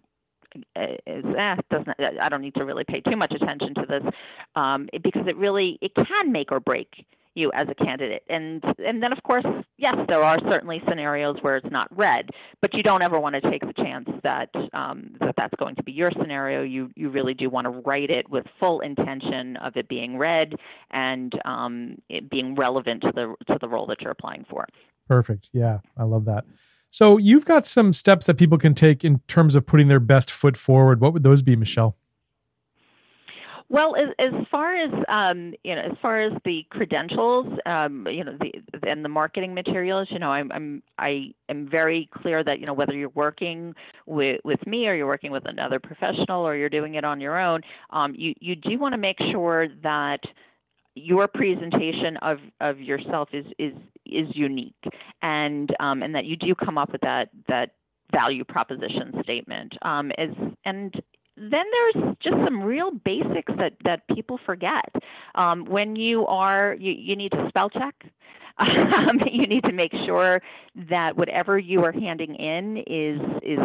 is 1.05 1.25
eh, 1.37 1.55
doesn't 1.69 1.95
I 1.99 2.29
don't 2.29 2.41
need 2.41 2.55
to 2.55 2.63
really 2.63 2.83
pay 2.83 3.01
too 3.01 3.15
much 3.15 3.33
attention 3.33 3.75
to 3.75 3.85
this 3.87 4.13
um, 4.55 4.87
because 5.03 5.27
it 5.27 5.37
really 5.37 5.77
it 5.81 5.91
can 5.95 6.31
make 6.31 6.51
or 6.51 6.59
break 6.59 7.05
you 7.35 7.51
as 7.53 7.67
a 7.69 7.75
candidate. 7.75 8.23
And 8.29 8.63
and 8.79 9.03
then 9.03 9.11
of 9.11 9.21
course, 9.23 9.45
yes, 9.77 9.95
there 10.07 10.23
are 10.23 10.37
certainly 10.49 10.81
scenarios 10.87 11.37
where 11.41 11.57
it's 11.57 11.69
not 11.69 11.87
read, 11.95 12.29
but 12.61 12.73
you 12.73 12.81
don't 12.81 13.01
ever 13.01 13.19
want 13.19 13.35
to 13.35 13.41
take 13.41 13.61
the 13.61 13.73
chance 13.73 14.09
that 14.23 14.49
um, 14.73 15.15
that 15.19 15.35
that's 15.37 15.53
going 15.59 15.75
to 15.75 15.83
be 15.83 15.91
your 15.91 16.11
scenario. 16.19 16.63
You 16.63 16.89
you 16.95 17.09
really 17.09 17.33
do 17.33 17.49
want 17.49 17.65
to 17.65 17.71
write 17.71 18.09
it 18.09 18.29
with 18.29 18.45
full 18.59 18.79
intention 18.79 19.57
of 19.57 19.75
it 19.75 19.87
being 19.87 20.17
read 20.17 20.55
and 20.91 21.33
um, 21.45 21.97
being 22.29 22.55
relevant 22.55 23.01
to 23.01 23.11
the 23.13 23.35
to 23.47 23.57
the 23.59 23.67
role 23.67 23.85
that 23.87 24.01
you're 24.01 24.11
applying 24.11 24.45
for. 24.49 24.65
Perfect. 25.07 25.49
Yeah, 25.53 25.79
I 25.97 26.03
love 26.03 26.25
that. 26.25 26.45
So 26.89 27.17
you've 27.17 27.45
got 27.45 27.65
some 27.65 27.91
steps 27.91 28.25
that 28.25 28.37
people 28.37 28.57
can 28.57 28.73
take 28.73 29.03
in 29.03 29.19
terms 29.27 29.55
of 29.55 29.65
putting 29.65 29.89
their 29.89 29.99
best 29.99 30.31
foot 30.31 30.55
forward. 30.55 31.01
What 31.01 31.11
would 31.11 31.23
those 31.23 31.41
be, 31.41 31.55
Michelle? 31.55 31.97
Well, 33.67 33.95
as, 33.95 34.09
as 34.19 34.45
far 34.51 34.75
as 34.75 34.91
um, 35.09 35.53
you 35.63 35.75
know, 35.75 35.81
as 35.81 35.97
far 36.01 36.21
as 36.21 36.33
the 36.45 36.65
credentials, 36.69 37.47
um, 37.65 38.07
you 38.09 38.23
know, 38.23 38.37
the 38.39 38.89
and 38.89 39.03
the 39.03 39.09
marketing 39.09 39.53
materials, 39.55 40.07
you 40.11 40.19
know, 40.19 40.29
I'm, 40.29 40.51
I'm 40.51 40.83
I 40.99 41.33
am 41.49 41.67
very 41.67 42.07
clear 42.13 42.43
that 42.43 42.59
you 42.59 42.67
know 42.67 42.73
whether 42.73 42.93
you're 42.93 43.09
working 43.09 43.73
with 44.05 44.41
with 44.43 44.65
me 44.67 44.87
or 44.87 44.93
you're 44.93 45.07
working 45.07 45.31
with 45.31 45.47
another 45.47 45.79
professional 45.79 46.47
or 46.47 46.55
you're 46.55 46.69
doing 46.69 46.95
it 46.95 47.03
on 47.03 47.19
your 47.19 47.39
own, 47.39 47.61
um, 47.89 48.13
you 48.15 48.35
you 48.39 48.55
do 48.55 48.77
want 48.77 48.93
to 48.93 48.99
make 48.99 49.17
sure 49.31 49.67
that 49.81 50.19
your 50.95 51.27
presentation 51.27 52.17
of, 52.21 52.39
of 52.61 52.79
yourself 52.79 53.29
is, 53.33 53.45
is, 53.59 53.73
is 54.05 54.27
unique 54.33 54.73
and, 55.21 55.75
um, 55.79 56.01
and 56.01 56.15
that 56.15 56.25
you 56.25 56.37
do 56.37 56.55
come 56.55 56.77
up 56.77 56.91
with 56.91 57.01
that, 57.01 57.29
that 57.49 57.71
value 58.11 58.45
proposition 58.45 59.13
statement. 59.21 59.73
Um, 59.81 60.11
as, 60.17 60.29
and 60.63 60.93
then 61.37 61.51
there's 61.51 62.15
just 62.21 62.35
some 62.43 62.61
real 62.61 62.91
basics 62.91 63.51
that, 63.57 63.73
that 63.83 64.07
people 64.13 64.39
forget. 64.45 64.89
Um, 65.35 65.65
when 65.65 65.95
you 65.95 66.25
are, 66.27 66.75
you, 66.79 66.93
you 66.97 67.15
need 67.15 67.31
to 67.31 67.45
spell 67.49 67.69
check. 67.69 67.95
Um, 68.57 69.19
you 69.29 69.47
need 69.47 69.65
to 69.65 69.73
make 69.73 69.91
sure 70.05 70.41
that 70.89 71.17
whatever 71.17 71.59
you 71.59 71.83
are 71.83 71.91
handing 71.91 72.35
in 72.35 72.77
is 72.87 73.19
is 73.43 73.59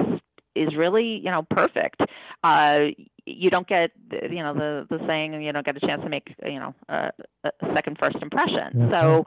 is 0.56 0.76
really 0.76 1.20
you 1.22 1.30
know 1.30 1.46
perfect. 1.48 2.00
Uh, 2.42 2.86
you 3.24 3.50
don't 3.50 3.68
get 3.68 3.92
you 4.10 4.42
know 4.42 4.52
the 4.52 4.86
the 4.90 4.98
saying 5.06 5.40
you 5.40 5.52
don't 5.52 5.64
get 5.64 5.76
a 5.76 5.80
chance 5.86 6.02
to 6.02 6.08
make 6.08 6.34
you 6.44 6.58
know 6.58 6.74
a, 6.88 7.10
a 7.44 7.50
second 7.72 7.98
first 8.00 8.16
impression. 8.20 8.72
Mm-hmm. 8.74 8.92
So 8.92 9.26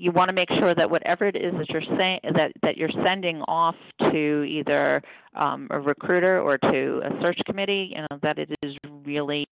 you 0.00 0.10
want 0.12 0.28
to 0.28 0.34
make 0.34 0.48
sure 0.58 0.74
that 0.74 0.90
whatever 0.90 1.26
it 1.26 1.36
is 1.36 1.52
that 1.58 1.68
you're 1.68 1.98
saying 1.98 2.20
that 2.34 2.52
that 2.62 2.76
you're 2.78 2.90
sending 3.04 3.42
off 3.42 3.76
to 4.00 4.44
either 4.44 5.02
um, 5.34 5.68
a 5.70 5.78
recruiter 5.78 6.40
or 6.40 6.56
to 6.56 7.02
a 7.04 7.22
search 7.22 7.38
committee, 7.44 7.92
you 7.94 8.00
know 8.00 8.18
that 8.22 8.38
it 8.38 8.50
is 8.62 8.74
really 9.04 9.46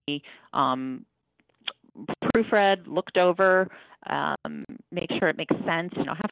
um, 0.55 1.05
proofread, 2.35 2.87
looked 2.87 3.19
over, 3.19 3.69
um, 4.09 4.65
make 4.91 5.11
sure 5.19 5.29
it 5.29 5.37
makes 5.37 5.55
sense. 5.67 5.93
You 5.97 6.05
know, 6.05 6.15
have 6.15 6.31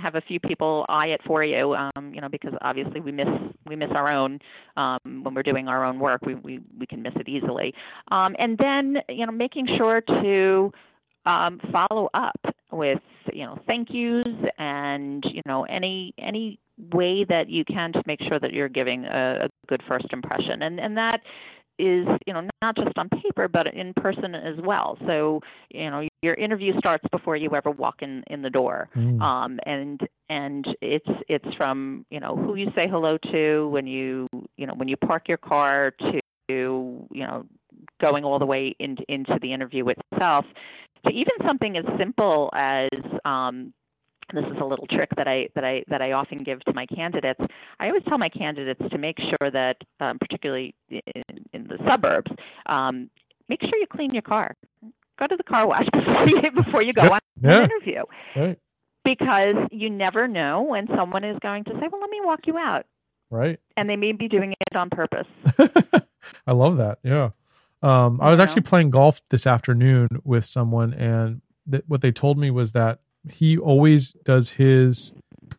have 0.00 0.14
a 0.16 0.20
few 0.22 0.40
people 0.40 0.84
eye 0.88 1.08
it 1.08 1.20
for 1.26 1.44
you, 1.44 1.74
um, 1.74 2.12
you 2.12 2.20
know, 2.20 2.28
because 2.28 2.54
obviously 2.62 3.00
we 3.00 3.12
miss 3.12 3.28
we 3.66 3.76
miss 3.76 3.90
our 3.94 4.10
own 4.10 4.40
um, 4.76 4.98
when 5.22 5.34
we're 5.34 5.44
doing 5.44 5.68
our 5.68 5.84
own 5.84 6.00
work. 6.00 6.20
We 6.26 6.34
we 6.34 6.60
we 6.78 6.86
can 6.86 7.00
miss 7.00 7.12
it 7.14 7.28
easily, 7.28 7.74
um, 8.10 8.34
and 8.40 8.58
then 8.58 8.96
you 9.08 9.24
know 9.24 9.32
making 9.32 9.68
sure 9.76 10.00
to 10.00 10.72
um, 11.26 11.60
follow 11.72 12.08
up 12.14 12.40
with 12.72 13.00
you 13.32 13.44
know 13.44 13.58
thank 13.66 13.88
yous 13.90 14.24
and 14.58 15.24
you 15.32 15.42
know 15.46 15.64
any 15.64 16.14
any 16.18 16.58
way 16.92 17.24
that 17.24 17.48
you 17.48 17.64
can 17.64 17.92
to 17.92 18.02
make 18.06 18.20
sure 18.28 18.38
that 18.40 18.52
you're 18.52 18.68
giving 18.68 19.04
a, 19.04 19.46
a 19.46 19.48
good 19.68 19.82
first 19.88 20.06
impression, 20.12 20.62
and 20.62 20.80
and 20.80 20.96
that 20.96 21.20
is 21.78 22.06
you 22.26 22.32
know 22.32 22.46
not 22.60 22.76
just 22.76 22.96
on 22.98 23.08
paper 23.08 23.48
but 23.48 23.66
in 23.72 23.94
person 23.94 24.34
as 24.34 24.56
well. 24.62 24.98
So 25.06 25.40
you 25.70 25.90
know 25.90 26.06
your 26.22 26.34
interview 26.34 26.76
starts 26.78 27.04
before 27.10 27.36
you 27.36 27.50
ever 27.54 27.70
walk 27.70 28.02
in 28.02 28.22
in 28.28 28.42
the 28.42 28.50
door. 28.50 28.88
Mm. 28.96 29.20
um 29.20 29.58
and 29.66 30.00
and 30.28 30.66
it's 30.80 31.08
it's 31.28 31.54
from 31.56 32.04
you 32.10 32.20
know 32.20 32.36
who 32.36 32.54
you 32.54 32.70
say 32.74 32.86
hello 32.88 33.18
to 33.32 33.68
when 33.68 33.86
you 33.86 34.26
you 34.56 34.66
know 34.66 34.74
when 34.74 34.88
you 34.88 34.96
park 34.96 35.28
your 35.28 35.38
car 35.38 35.92
to 35.98 36.20
you 36.48 37.06
know 37.12 37.46
going 38.02 38.24
all 38.24 38.38
the 38.38 38.46
way 38.46 38.74
into 38.78 39.02
into 39.08 39.38
the 39.40 39.52
interview 39.52 39.86
itself 39.88 40.44
to 41.06 41.12
even 41.12 41.46
something 41.46 41.76
as 41.76 41.84
simple 41.98 42.50
as 42.54 42.88
um 43.24 43.72
this 44.32 44.44
is 44.44 44.58
a 44.60 44.64
little 44.64 44.86
trick 44.86 45.10
that 45.16 45.28
I 45.28 45.48
that 45.54 45.64
I 45.64 45.82
that 45.88 46.02
I 46.02 46.12
often 46.12 46.42
give 46.42 46.60
to 46.60 46.72
my 46.72 46.86
candidates. 46.86 47.40
I 47.78 47.88
always 47.88 48.02
tell 48.08 48.18
my 48.18 48.28
candidates 48.28 48.80
to 48.90 48.98
make 48.98 49.18
sure 49.18 49.50
that, 49.50 49.76
um, 50.00 50.18
particularly 50.18 50.74
in, 50.88 51.02
in, 51.52 51.64
the 51.64 51.78
suburbs, 51.86 52.30
um, 52.66 53.10
make 53.48 53.60
sure 53.60 53.76
you 53.78 53.86
clean 53.86 54.12
your 54.12 54.22
car. 54.22 54.54
Go 55.18 55.26
to 55.26 55.36
the 55.36 55.42
car 55.42 55.66
wash 55.66 55.86
before 55.92 56.28
you 56.28 56.50
before 56.52 56.82
you 56.82 56.92
go 56.92 57.02
on 57.02 57.20
yeah. 57.42 57.58
an 57.58 57.70
interview, 57.70 58.02
right. 58.36 58.58
because 59.04 59.56
you 59.70 59.90
never 59.90 60.28
know 60.28 60.62
when 60.62 60.86
someone 60.96 61.24
is 61.24 61.36
going 61.40 61.64
to 61.64 61.72
say, 61.72 61.88
"Well, 61.90 62.00
let 62.00 62.10
me 62.10 62.20
walk 62.22 62.40
you 62.46 62.56
out," 62.56 62.86
right? 63.30 63.58
And 63.76 63.88
they 63.88 63.96
may 63.96 64.12
be 64.12 64.28
doing 64.28 64.52
it 64.52 64.76
on 64.76 64.90
purpose. 64.90 65.26
I 66.46 66.52
love 66.52 66.78
that. 66.78 66.98
Yeah. 67.02 67.30
Um, 67.82 68.20
I 68.20 68.30
was 68.30 68.38
actually 68.38 68.62
playing 68.62 68.90
golf 68.90 69.20
this 69.30 69.46
afternoon 69.46 70.08
with 70.24 70.44
someone, 70.44 70.92
and 70.94 71.40
th- 71.70 71.84
what 71.86 72.02
they 72.02 72.12
told 72.12 72.38
me 72.38 72.50
was 72.50 72.72
that 72.72 73.00
he 73.28 73.56
always 73.56 74.12
does 74.24 74.50
his 74.50 75.12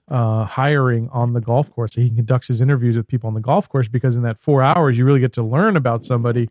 uh, 0.07 0.45
hiring 0.45 1.09
on 1.11 1.33
the 1.33 1.41
golf 1.41 1.71
course. 1.71 1.93
So 1.93 2.01
he 2.01 2.09
conducts 2.09 2.47
his 2.47 2.61
interviews 2.61 2.95
with 2.95 3.07
people 3.07 3.27
on 3.27 3.33
the 3.33 3.41
golf 3.41 3.69
course 3.69 3.87
because 3.87 4.15
in 4.15 4.23
that 4.23 4.39
four 4.39 4.61
hours 4.61 4.97
you 4.97 5.05
really 5.05 5.19
get 5.19 5.33
to 5.33 5.43
learn 5.43 5.75
about 5.75 6.05
somebody, 6.05 6.47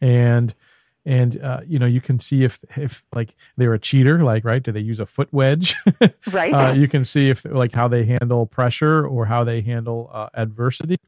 and 0.00 0.54
and 1.04 1.42
uh, 1.42 1.60
you 1.66 1.78
know 1.78 1.86
you 1.86 2.00
can 2.00 2.20
see 2.20 2.44
if 2.44 2.60
if 2.76 3.02
like 3.14 3.34
they're 3.56 3.74
a 3.74 3.78
cheater, 3.78 4.22
like 4.22 4.44
right, 4.44 4.62
do 4.62 4.70
they 4.70 4.80
use 4.80 5.00
a 5.00 5.06
foot 5.06 5.28
wedge? 5.32 5.74
right. 6.30 6.52
Uh, 6.52 6.72
you 6.72 6.86
can 6.86 7.04
see 7.04 7.28
if 7.28 7.44
like 7.44 7.72
how 7.72 7.88
they 7.88 8.04
handle 8.04 8.46
pressure 8.46 9.06
or 9.06 9.26
how 9.26 9.42
they 9.42 9.62
handle 9.62 10.10
uh, 10.12 10.28
adversity. 10.34 10.98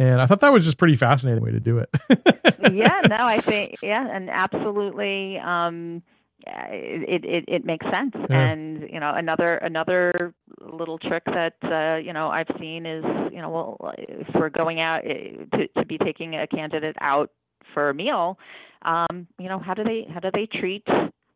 And 0.00 0.18
I 0.18 0.24
thought 0.24 0.40
that 0.40 0.52
was 0.52 0.64
just 0.64 0.78
pretty 0.78 0.96
fascinating 0.96 1.44
way 1.44 1.50
to 1.50 1.60
do 1.60 1.76
it. 1.76 1.90
yeah, 2.72 3.02
no, 3.06 3.18
I 3.18 3.42
think 3.42 3.74
yeah, 3.82 4.08
and 4.10 4.30
absolutely. 4.30 5.38
Um, 5.38 6.02
it, 6.46 7.22
it 7.22 7.44
it 7.48 7.64
makes 7.66 7.84
sense. 7.92 8.14
Yeah. 8.14 8.40
And 8.40 8.88
you 8.90 8.98
know, 8.98 9.12
another 9.14 9.56
another 9.56 10.34
little 10.62 10.98
trick 10.98 11.24
that 11.26 11.52
uh, 11.62 11.98
you 11.98 12.14
know 12.14 12.28
I've 12.28 12.48
seen 12.58 12.86
is 12.86 13.04
you 13.30 13.42
know, 13.42 13.50
well, 13.50 13.92
if 13.98 14.26
we're 14.34 14.48
going 14.48 14.80
out 14.80 15.04
eh, 15.04 15.44
to 15.52 15.68
to 15.76 15.84
be 15.84 15.98
taking 15.98 16.34
a 16.34 16.46
candidate 16.46 16.96
out 17.02 17.30
for 17.74 17.90
a 17.90 17.94
meal, 17.94 18.38
um, 18.86 19.26
you 19.38 19.50
know, 19.50 19.58
how 19.58 19.74
do 19.74 19.84
they 19.84 20.06
how 20.10 20.20
do 20.20 20.30
they 20.32 20.46
treat 20.46 20.86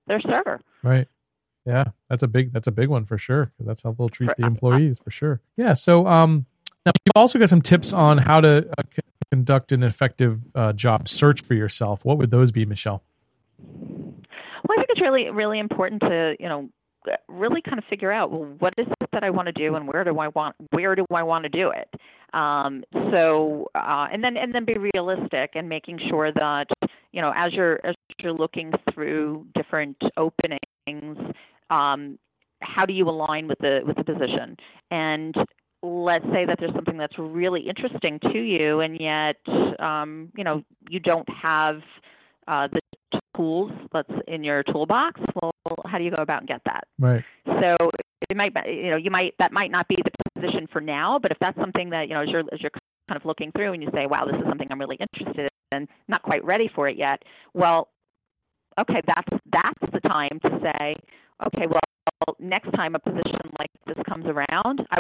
their 0.07 0.23
server? 0.23 0.63
Right. 0.83 1.07
Yeah, 1.67 1.85
that's 2.09 2.23
a 2.23 2.29
big 2.29 2.51
that's 2.55 2.67
a 2.67 2.73
big 2.73 2.89
one 2.89 3.05
for 3.05 3.19
sure. 3.19 3.53
That's 3.61 3.83
how 3.83 3.93
they'll 3.93 4.09
treat 4.09 4.31
for, 4.31 4.37
the 4.39 4.47
employees 4.47 4.97
for 5.05 5.11
sure. 5.11 5.43
Yeah. 5.59 5.75
So 5.75 6.07
um, 6.07 6.47
now 6.87 6.93
you've 7.05 7.17
also 7.17 7.39
got 7.39 7.49
some 7.49 7.63
tips 7.63 7.93
on 7.93 8.19
how 8.19 8.41
to 8.41 8.69
uh, 8.79 8.83
conduct 9.31 9.73
an 9.73 9.83
effective 9.83 10.41
uh, 10.55 10.73
job 10.73 11.09
search 11.09 11.41
for 11.41 11.55
yourself. 11.55 12.05
What 12.05 12.19
would 12.19 12.31
those 12.31 12.53
be, 12.53 12.65
Michelle? 12.65 13.03
Well, 13.59 14.79
I 14.79 14.83
think 14.83 14.89
it's 14.91 15.01
really 15.01 15.31
really 15.31 15.59
important 15.59 16.01
to 16.03 16.37
you 16.39 16.49
know 16.49 16.69
really 17.29 17.61
kind 17.61 17.79
of 17.79 17.85
figure 17.91 18.11
out 18.11 18.31
well, 18.31 18.55
what 18.59 18.75
is 18.79 18.87
it 18.87 19.09
that 19.13 19.25
I 19.25 19.31
want 19.31 19.47
to 19.47 19.53
do 19.53 19.75
and 19.75 19.87
where 19.87 20.05
do 20.05 20.19
I 20.19 20.29
want 20.29 20.57
where 20.71 20.95
do 20.95 21.05
I 21.15 21.23
want 21.23 21.45
to 21.45 21.49
do 21.49 21.71
it. 21.71 21.89
Um, 22.35 22.83
so 23.13 23.69
uh, 23.75 24.09
and 24.13 24.23
then 24.23 24.37
and 24.37 24.55
then 24.55 24.65
be 24.65 24.75
realistic 24.75 25.51
and 25.55 25.69
making 25.69 26.01
sure 26.09 26.33
that 26.33 26.67
you 27.13 27.23
know 27.23 27.33
as 27.35 27.53
you're 27.53 27.81
as 27.85 27.95
you're 28.21 28.33
looking 28.33 28.73
through 28.93 29.47
different 29.55 29.97
openings, 30.17 31.19
um, 31.71 32.19
how 32.61 32.87
do 32.87 32.93
you 32.93 33.09
align 33.09 33.49
with 33.49 33.59
the 33.59 33.81
with 33.87 33.97
the 33.97 34.05
position 34.05 34.57
and 34.91 35.35
let's 35.85 36.25
say 36.33 36.47
that 36.47 36.57
there's 36.59 36.75
something 36.75 36.97
that's 36.97 37.19
really 37.19 37.69
interesting 37.69 38.19
to 38.33 38.39
you 38.39 38.81
and 38.81 38.99
yet 38.99 39.37
um, 39.79 40.31
you 40.37 40.45
know 40.45 40.63
you 40.89 40.99
don't 40.99 41.29
have 41.43 41.81
uh, 42.47 42.69
the 42.73 42.81
tools 43.37 43.73
that's 43.93 44.11
in 44.29 44.45
your 44.45 44.63
toolbox, 44.65 45.21
well, 45.41 45.53
how 45.87 45.99
do 45.99 46.05
you 46.05 46.11
go 46.11 46.23
about 46.23 46.41
and 46.41 46.49
get 46.49 46.61
that? 46.67 46.85
Right. 46.99 47.25
So 47.47 47.77
it 48.29 48.37
might, 48.37 48.53
you 48.67 48.91
know, 48.91 48.97
you 48.97 49.11
might 49.11 49.35
that 49.39 49.53
might 49.53 49.71
not 49.71 49.89
be 49.89 49.97
the 49.97 50.11
position 50.35 50.67
for 50.73 50.81
now, 50.81 51.19
but 51.19 51.31
if 51.31 51.39
that's 51.41 51.59
something 51.59 51.91
that 51.91 52.09
you 52.09 52.15
know, 52.15 52.23
as 52.23 52.29
you're 52.29 52.45
as 52.53 52.61
you're 52.61 52.71
kind 53.09 53.21
of 53.21 53.25
looking 53.25 53.53
through 53.53 53.73
and 53.73 53.83
you 53.83 53.89
say, 53.95 54.07
wow, 54.07 54.25
this 54.25 54.37
is 54.37 54.47
something 54.49 54.69
I'm 54.71 54.81
really 54.81 54.99
interested 54.99 55.49
in, 55.73 55.89
not 56.09 56.23
quite 56.23 56.45
ready 56.45 56.71
for 56.75 56.89
it 56.89 56.97
yet. 56.97 57.23
Well, 57.53 57.89
okay, 58.79 59.01
that's 59.07 59.43
that's 59.53 59.93
the 59.93 60.01
time 60.01 60.41
to 60.45 60.61
say, 60.63 60.95
okay, 61.47 61.67
well, 61.67 62.37
next 62.39 62.71
time 62.73 62.95
a 62.95 62.99
position 62.99 63.39
like 63.59 63.71
this 63.87 63.97
comes 64.09 64.27
around, 64.27 64.81
I 64.91 64.99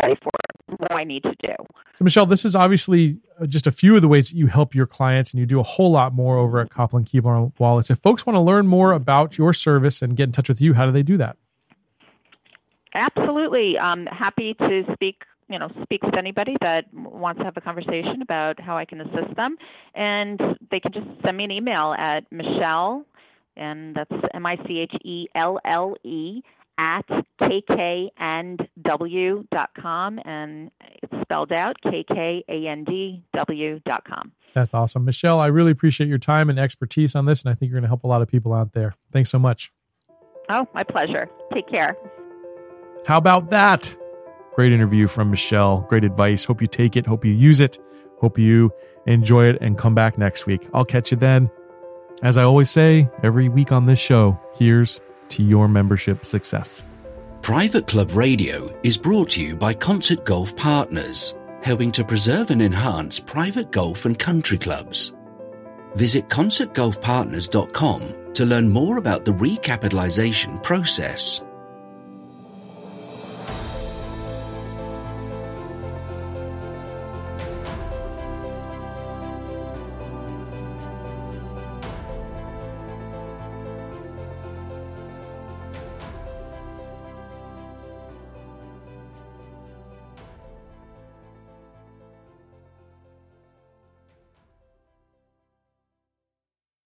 apply 0.00 0.14
for 0.22 0.76
what 0.78 0.92
I 0.92 1.04
need 1.04 1.22
to 1.24 1.34
do. 1.42 1.54
So, 1.96 2.04
Michelle, 2.04 2.26
this 2.26 2.44
is 2.44 2.54
obviously 2.54 3.18
uh, 3.40 3.46
just 3.46 3.66
a 3.66 3.72
few 3.72 3.96
of 3.96 4.02
the 4.02 4.08
ways 4.08 4.30
that 4.30 4.36
you 4.36 4.46
help 4.46 4.74
your 4.74 4.86
clients, 4.86 5.32
and 5.32 5.40
you 5.40 5.46
do 5.46 5.60
a 5.60 5.64
whole 5.64 5.90
lot 5.90 6.14
more 6.14 6.38
over 6.38 6.60
at 6.60 6.70
Kopplin 6.70 7.08
Kuebler 7.08 7.52
Wallace. 7.58 7.90
If 7.90 7.98
folks 7.98 8.26
want 8.26 8.36
to 8.36 8.40
learn 8.40 8.66
more 8.66 8.92
about 8.92 9.36
your 9.36 9.52
service 9.52 10.02
and 10.02 10.16
get 10.16 10.24
in 10.24 10.32
touch 10.32 10.48
with 10.48 10.60
you, 10.60 10.74
how 10.74 10.86
do 10.86 10.92
they 10.92 11.02
do 11.02 11.16
that? 11.18 11.36
Absolutely. 12.94 13.78
I'm 13.78 14.06
happy 14.06 14.54
to 14.54 14.84
speak 14.94 15.22
you 15.50 15.58
know 15.58 15.68
speak 15.82 16.02
with 16.02 16.16
anybody 16.16 16.56
that 16.62 16.86
wants 16.94 17.38
to 17.38 17.44
have 17.44 17.56
a 17.56 17.60
conversation 17.60 18.22
about 18.22 18.58
how 18.60 18.78
I 18.78 18.84
can 18.84 19.00
assist 19.00 19.34
them, 19.36 19.56
and 19.94 20.40
they 20.70 20.80
can 20.80 20.92
just 20.92 21.06
send 21.26 21.36
me 21.36 21.44
an 21.44 21.50
email 21.50 21.94
at 21.98 22.20
Michelle, 22.30 23.04
and 23.56 23.94
that's 23.94 24.12
M 24.32 24.46
I 24.46 24.56
C 24.66 24.78
H 24.78 24.94
E 25.04 25.26
L 25.34 25.58
L 25.64 25.96
E 26.04 26.42
at 26.80 27.06
kkandw.com, 27.42 28.08
and 30.24 30.70
it's 31.02 31.12
spelled 31.22 31.52
out 31.52 31.76
kkandw.com. 31.84 32.42
That's 34.54 34.72
awesome, 34.74 35.04
Michelle. 35.04 35.38
I 35.38 35.48
really 35.48 35.72
appreciate 35.72 36.08
your 36.08 36.18
time 36.18 36.48
and 36.48 36.58
expertise 36.58 37.14
on 37.14 37.26
this, 37.26 37.42
and 37.42 37.52
I 37.52 37.54
think 37.54 37.70
you're 37.70 37.78
going 37.78 37.84
to 37.84 37.88
help 37.88 38.04
a 38.04 38.08
lot 38.08 38.22
of 38.22 38.28
people 38.28 38.54
out 38.54 38.72
there. 38.72 38.94
Thanks 39.12 39.28
so 39.30 39.38
much. 39.38 39.70
Oh, 40.48 40.66
my 40.74 40.82
pleasure. 40.82 41.28
Take 41.52 41.68
care. 41.68 41.94
How 43.06 43.18
about 43.18 43.50
that? 43.50 43.94
Great 44.54 44.72
interview 44.72 45.06
from 45.06 45.30
Michelle. 45.30 45.86
Great 45.88 46.02
advice. 46.04 46.44
Hope 46.44 46.62
you 46.62 46.66
take 46.66 46.96
it. 46.96 47.06
Hope 47.06 47.26
you 47.26 47.32
use 47.32 47.60
it. 47.60 47.78
Hope 48.20 48.38
you 48.38 48.72
enjoy 49.06 49.44
it 49.44 49.58
and 49.60 49.76
come 49.78 49.94
back 49.94 50.16
next 50.18 50.46
week. 50.46 50.66
I'll 50.74 50.84
catch 50.86 51.10
you 51.10 51.18
then. 51.18 51.50
As 52.22 52.36
I 52.36 52.42
always 52.42 52.70
say 52.70 53.08
every 53.22 53.48
week 53.48 53.70
on 53.70 53.86
this 53.86 53.98
show, 53.98 54.38
here's 54.54 55.00
to 55.30 55.42
your 55.42 55.68
membership 55.68 56.24
success. 56.24 56.84
Private 57.42 57.86
Club 57.86 58.12
Radio 58.12 58.74
is 58.82 58.96
brought 58.96 59.30
to 59.30 59.42
you 59.42 59.56
by 59.56 59.74
Concert 59.74 60.24
Golf 60.24 60.54
Partners, 60.56 61.34
helping 61.62 61.92
to 61.92 62.04
preserve 62.04 62.50
and 62.50 62.60
enhance 62.60 63.18
private 63.18 63.70
golf 63.70 64.04
and 64.04 64.18
country 64.18 64.58
clubs. 64.58 65.14
Visit 65.94 66.28
concertgolfpartners.com 66.28 68.32
to 68.34 68.44
learn 68.44 68.68
more 68.68 68.98
about 68.98 69.24
the 69.24 69.32
recapitalization 69.32 70.62
process. 70.62 71.42